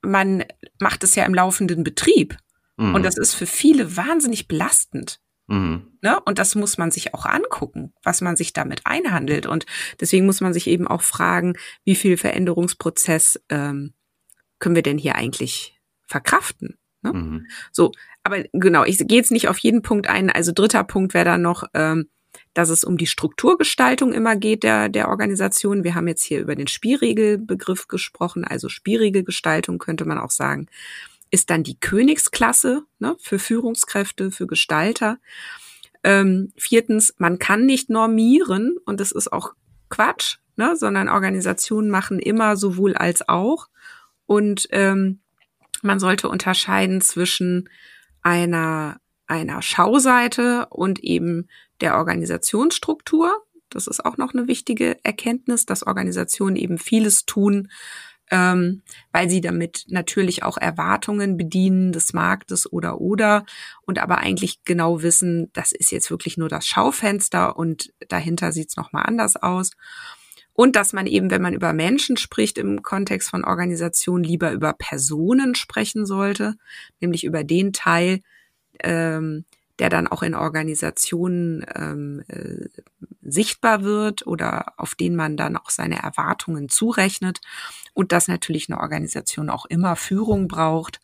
[0.00, 0.44] man
[0.78, 2.36] macht es ja im laufenden Betrieb.
[2.76, 2.94] Mhm.
[2.94, 5.20] Und das ist für viele wahnsinnig belastend.
[5.46, 5.98] Mhm.
[6.00, 6.18] Ne?
[6.20, 9.46] Und das muss man sich auch angucken, was man sich damit einhandelt.
[9.46, 9.66] Und
[10.00, 13.92] deswegen muss man sich eben auch fragen, wie viel Veränderungsprozess ähm,
[14.58, 16.78] können wir denn hier eigentlich verkraften?
[17.02, 17.12] Ne?
[17.12, 17.46] Mhm.
[17.70, 20.30] So, aber genau, ich gehe jetzt nicht auf jeden Punkt ein.
[20.30, 22.08] Also dritter Punkt wäre dann noch, ähm,
[22.54, 25.84] dass es um die Strukturgestaltung immer geht der, der Organisation.
[25.84, 30.68] Wir haben jetzt hier über den Spielregelbegriff gesprochen, also Spielregelgestaltung könnte man auch sagen
[31.32, 35.18] ist dann die Königsklasse ne, für Führungskräfte, für Gestalter.
[36.04, 39.54] Ähm, viertens, man kann nicht normieren und das ist auch
[39.88, 43.68] Quatsch, ne, sondern Organisationen machen immer sowohl als auch.
[44.26, 45.20] Und ähm,
[45.80, 47.68] man sollte unterscheiden zwischen
[48.20, 51.48] einer, einer Schauseite und eben
[51.80, 53.42] der Organisationsstruktur.
[53.70, 57.70] Das ist auch noch eine wichtige Erkenntnis, dass Organisationen eben vieles tun,
[58.32, 58.80] ähm,
[59.12, 63.44] weil sie damit natürlich auch Erwartungen bedienen des Marktes oder oder
[63.82, 68.76] und aber eigentlich genau wissen, das ist jetzt wirklich nur das Schaufenster und dahinter sieht's
[68.76, 69.72] noch mal anders aus.
[70.54, 74.72] Und dass man eben, wenn man über Menschen spricht im Kontext von Organisationen, lieber über
[74.72, 76.54] Personen sprechen sollte,
[77.00, 78.22] nämlich über den Teil,
[78.80, 79.44] ähm,
[79.78, 82.68] der dann auch in Organisationen ähm, äh,
[83.22, 87.40] sichtbar wird oder auf den man dann auch seine Erwartungen zurechnet
[87.94, 91.00] und dass natürlich eine Organisation auch immer Führung braucht,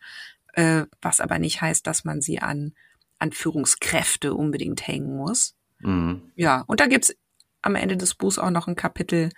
[0.55, 2.73] äh, was aber nicht heißt, dass man sie an,
[3.19, 5.55] an Führungskräfte unbedingt hängen muss.
[5.81, 6.33] Mhm.
[6.35, 7.15] Ja, und da gibt's
[7.63, 9.31] am Ende des Buchs auch noch ein Kapitel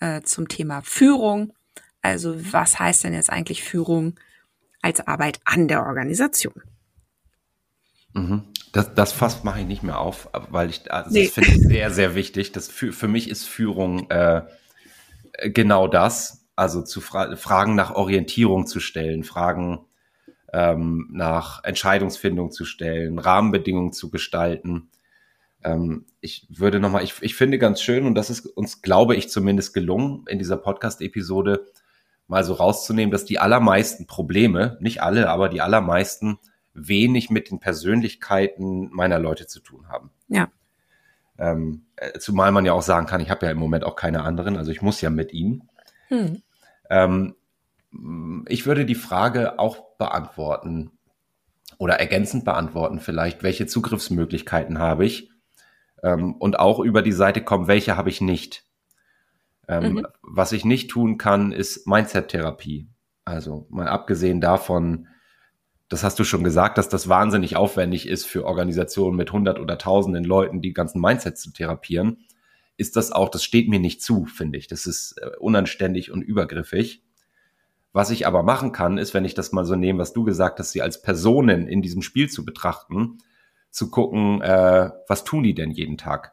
[0.00, 1.52] äh, zum Thema Führung.
[2.00, 4.18] Also was heißt denn jetzt eigentlich Führung
[4.80, 6.62] als Arbeit an der Organisation?
[8.14, 8.44] Mhm.
[8.72, 11.24] Das, das Fass mache ich nicht mehr auf, weil ich also nee.
[11.24, 12.52] das finde ich sehr, sehr wichtig.
[12.52, 14.42] Das für, für mich ist Führung äh,
[15.44, 16.41] genau das.
[16.54, 19.86] Also zu fra Fragen nach Orientierung zu stellen, Fragen
[20.52, 24.90] ähm, nach Entscheidungsfindung zu stellen, Rahmenbedingungen zu gestalten.
[25.64, 29.30] Ähm, ich würde nochmal, ich, ich finde ganz schön, und das ist uns, glaube ich,
[29.30, 31.66] zumindest gelungen, in dieser Podcast-Episode
[32.28, 36.38] mal so rauszunehmen, dass die allermeisten Probleme, nicht alle, aber die allermeisten
[36.74, 40.10] wenig mit den Persönlichkeiten meiner Leute zu tun haben.
[40.28, 40.48] Ja.
[41.38, 44.22] Ähm, äh, zumal man ja auch sagen kann, ich habe ja im Moment auch keine
[44.22, 45.68] anderen, also ich muss ja mit ihnen.
[46.12, 46.42] Hm.
[46.90, 47.34] Ähm,
[48.46, 50.90] ich würde die Frage auch beantworten
[51.78, 55.30] oder ergänzend beantworten vielleicht, welche Zugriffsmöglichkeiten habe ich
[56.02, 58.64] ähm, und auch über die Seite kommen, welche habe ich nicht.
[59.68, 60.06] Ähm, mhm.
[60.22, 62.88] Was ich nicht tun kann, ist Mindset-Therapie.
[63.24, 65.06] Also mal abgesehen davon,
[65.88, 69.78] das hast du schon gesagt, dass das wahnsinnig aufwendig ist für Organisationen mit hundert oder
[69.78, 72.18] tausenden Leuten, die ganzen Mindsets zu therapieren,
[72.76, 74.66] ist das auch, das steht mir nicht zu, finde ich.
[74.66, 77.02] Das ist äh, unanständig und übergriffig.
[77.92, 80.58] Was ich aber machen kann, ist, wenn ich das mal so nehme, was du gesagt
[80.58, 83.18] hast, sie als Personen in diesem Spiel zu betrachten,
[83.70, 86.32] zu gucken, äh, was tun die denn jeden Tag?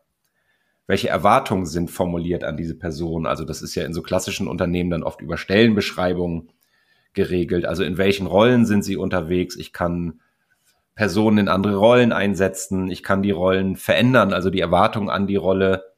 [0.87, 3.25] Welche Erwartungen sind formuliert an diese Person?
[3.25, 6.51] Also das ist ja in so klassischen Unternehmen dann oft über Stellenbeschreibungen
[7.13, 7.65] geregelt.
[7.65, 9.55] Also in welchen Rollen sind sie unterwegs?
[9.55, 10.21] Ich kann
[10.95, 12.89] Personen in andere Rollen einsetzen.
[12.89, 15.88] Ich kann die Rollen verändern, also die Erwartung an die Rolle.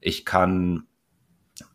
[0.00, 0.86] Ich kann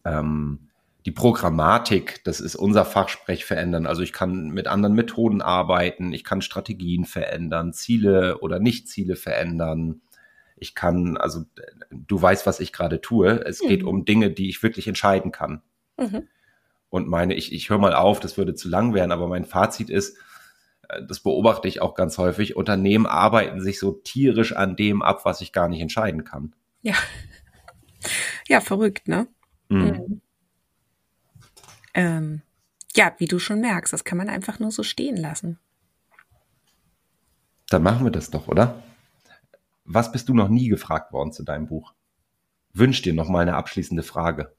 [0.04, 0.70] ähm,
[1.06, 3.86] die Programmatik, das ist unser Fachsprech, verändern.
[3.86, 6.14] Also ich kann mit anderen Methoden arbeiten.
[6.14, 10.02] Ich kann Strategien verändern, Ziele oder Nicht-Ziele verändern.
[10.58, 11.44] Ich kann, also
[11.92, 13.46] du weißt, was ich gerade tue.
[13.46, 13.68] Es mhm.
[13.68, 15.62] geht um Dinge, die ich wirklich entscheiden kann.
[15.98, 16.28] Mhm.
[16.90, 19.90] und meine, ich, ich höre mal auf, das würde zu lang werden, aber mein Fazit
[19.90, 20.18] ist,
[20.90, 25.24] äh, das beobachte ich auch ganz häufig, Unternehmen arbeiten sich so tierisch an dem ab,
[25.24, 26.54] was ich gar nicht entscheiden kann.
[26.82, 26.96] Ja.
[28.48, 29.28] Ja, verrückt, ne?
[29.70, 29.82] Mhm.
[29.82, 30.22] Mhm.
[31.94, 32.42] Ähm,
[32.96, 35.60] ja, wie du schon merkst, das kann man einfach nur so stehen lassen.
[37.70, 38.84] Dann machen wir das doch, oder?
[39.86, 41.94] Was bist du noch nie gefragt worden zu deinem Buch?
[42.74, 44.56] Wünsch dir noch mal eine abschließende Frage.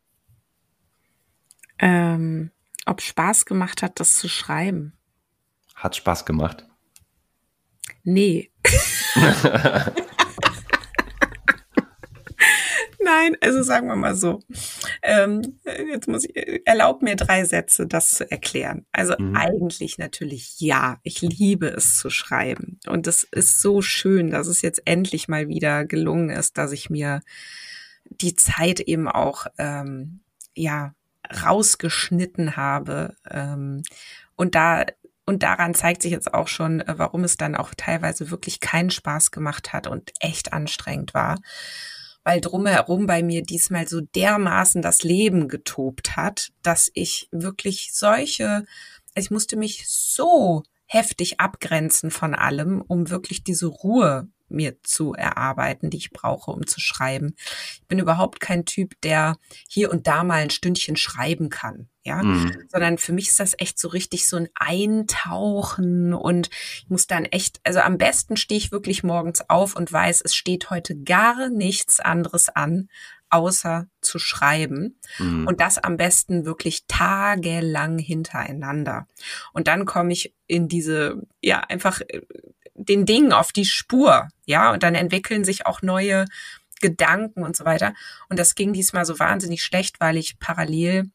[1.78, 2.50] Ähm,
[2.86, 4.96] ob Spaß gemacht hat, das zu schreiben.
[5.74, 6.66] Hat Spaß gemacht?
[8.02, 8.50] Nee.
[13.16, 14.42] Nein, also sagen wir mal so.
[15.02, 18.84] Ähm, jetzt muss ich, erlaub mir drei Sätze, das zu erklären.
[18.92, 19.34] Also mhm.
[19.34, 20.98] eigentlich natürlich ja.
[21.02, 22.78] Ich liebe es zu schreiben.
[22.86, 26.90] Und es ist so schön, dass es jetzt endlich mal wieder gelungen ist, dass ich
[26.90, 27.22] mir
[28.04, 30.20] die Zeit eben auch, ähm,
[30.54, 30.94] ja,
[31.42, 33.16] rausgeschnitten habe.
[33.30, 33.82] Ähm,
[34.36, 34.84] und da
[35.28, 38.90] und daran zeigt sich jetzt auch schon, äh, warum es dann auch teilweise wirklich keinen
[38.90, 41.38] Spaß gemacht hat und echt anstrengend war
[42.26, 48.66] weil drumherum bei mir diesmal so dermaßen das Leben getobt hat, dass ich wirklich solche,
[49.14, 55.12] also ich musste mich so heftig abgrenzen von allem, um wirklich diese Ruhe mir zu
[55.12, 57.36] erarbeiten, die ich brauche, um zu schreiben.
[57.74, 59.36] Ich bin überhaupt kein Typ, der
[59.68, 62.52] hier und da mal ein Stündchen schreiben kann, ja, mhm.
[62.68, 66.48] sondern für mich ist das echt so richtig so ein Eintauchen und
[66.78, 70.34] ich muss dann echt, also am besten stehe ich wirklich morgens auf und weiß, es
[70.34, 72.88] steht heute gar nichts anderes an,
[73.28, 75.00] außer zu schreiben.
[75.18, 75.48] Mhm.
[75.48, 79.08] Und das am besten wirklich tagelang hintereinander.
[79.52, 82.22] Und dann komme ich in diese, ja, einfach äh,
[82.74, 86.26] den Dingen auf die Spur, ja, und dann entwickeln sich auch neue
[86.80, 87.94] Gedanken und so weiter.
[88.28, 91.10] Und das ging diesmal so wahnsinnig schlecht, weil ich parallel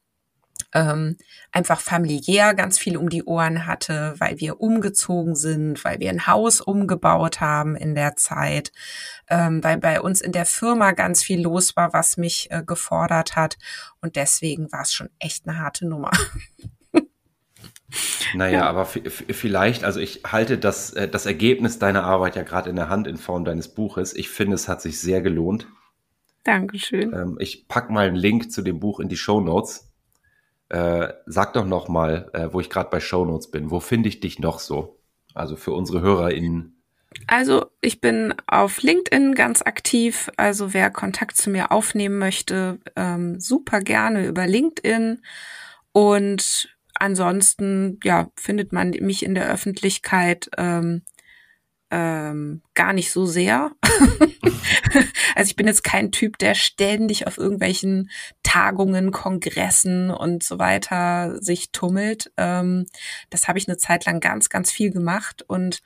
[0.72, 1.16] ähm,
[1.50, 6.26] einfach familiär ganz viel um die Ohren hatte, weil wir umgezogen sind, weil wir ein
[6.26, 8.72] Haus umgebaut haben in der Zeit,
[9.28, 13.36] ähm, weil bei uns in der Firma ganz viel los war, was mich äh, gefordert
[13.36, 13.58] hat.
[14.00, 16.10] Und deswegen war es schon echt eine harte Nummer.
[18.34, 18.66] Naja, ja.
[18.66, 22.88] aber vielleicht, also ich halte das, äh, das Ergebnis deiner Arbeit ja gerade in der
[22.88, 24.14] Hand in Form deines Buches.
[24.14, 25.66] Ich finde, es hat sich sehr gelohnt.
[26.44, 27.12] Dankeschön.
[27.12, 29.91] Ähm, ich pack mal einen Link zu dem Buch in die Show Notes.
[30.72, 33.70] Äh, sag doch noch mal, äh, wo ich gerade bei Show Notes bin.
[33.70, 34.98] Wo finde ich dich noch so?
[35.34, 36.82] Also für unsere HörerInnen.
[37.26, 40.30] Also ich bin auf LinkedIn ganz aktiv.
[40.38, 45.20] Also wer Kontakt zu mir aufnehmen möchte, ähm, super gerne über LinkedIn.
[45.92, 51.02] Und ansonsten, ja, findet man mich in der Öffentlichkeit ähm,
[51.92, 53.72] ähm, gar nicht so sehr.
[55.36, 58.10] also ich bin jetzt kein Typ, der ständig auf irgendwelchen
[58.42, 62.32] Tagungen, Kongressen und so weiter sich tummelt.
[62.38, 62.86] Ähm,
[63.28, 65.82] das habe ich eine Zeit lang ganz, ganz viel gemacht und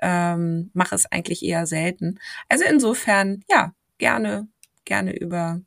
[0.00, 2.20] ähm, mache es eigentlich eher selten.
[2.48, 4.46] Also insofern, ja, gerne,
[4.84, 5.60] gerne über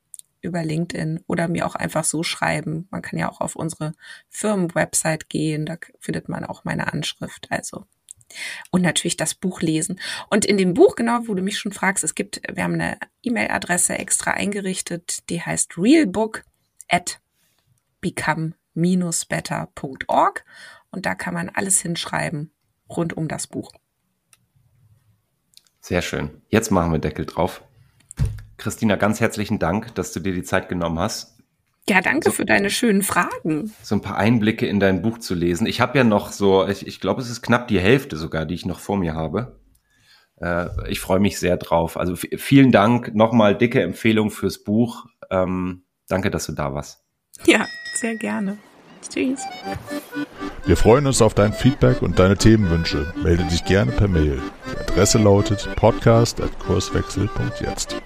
[0.44, 2.88] über LinkedIn oder mir auch einfach so schreiben.
[2.90, 3.94] Man kann ja auch auf unsere
[4.30, 7.46] Firmenwebsite gehen, da findet man auch meine Anschrift.
[7.52, 7.86] Also
[8.72, 10.00] und natürlich das Buch lesen.
[10.30, 12.98] Und in dem Buch, genau, wo du mich schon fragst, es gibt, wir haben eine
[13.24, 16.44] E-Mail-Adresse extra eingerichtet, die heißt realbook
[16.90, 17.22] at
[18.02, 20.46] become-better.org
[20.92, 22.54] und da kann man alles hinschreiben
[22.90, 23.72] rund um das Buch.
[25.80, 26.42] Sehr schön.
[26.50, 27.64] Jetzt machen wir Deckel drauf.
[28.58, 31.41] Christina, ganz herzlichen Dank, dass du dir die Zeit genommen hast.
[31.90, 33.74] Ja, danke so, für deine schönen Fragen.
[33.82, 35.66] So ein paar Einblicke in dein Buch zu lesen.
[35.66, 38.54] Ich habe ja noch so, ich, ich glaube, es ist knapp die Hälfte sogar, die
[38.54, 39.60] ich noch vor mir habe.
[40.40, 41.98] Äh, ich freue mich sehr drauf.
[41.98, 45.06] Also vielen Dank, nochmal dicke Empfehlung fürs Buch.
[45.30, 47.04] Ähm, danke, dass du da warst.
[47.46, 47.66] Ja,
[47.96, 48.58] sehr gerne.
[49.10, 49.42] Tschüss.
[50.66, 53.12] Wir freuen uns auf dein Feedback und deine Themenwünsche.
[53.24, 54.40] Melde dich gerne per Mail.
[54.68, 58.00] Die Adresse lautet podcast.kurswechsel.jetzt.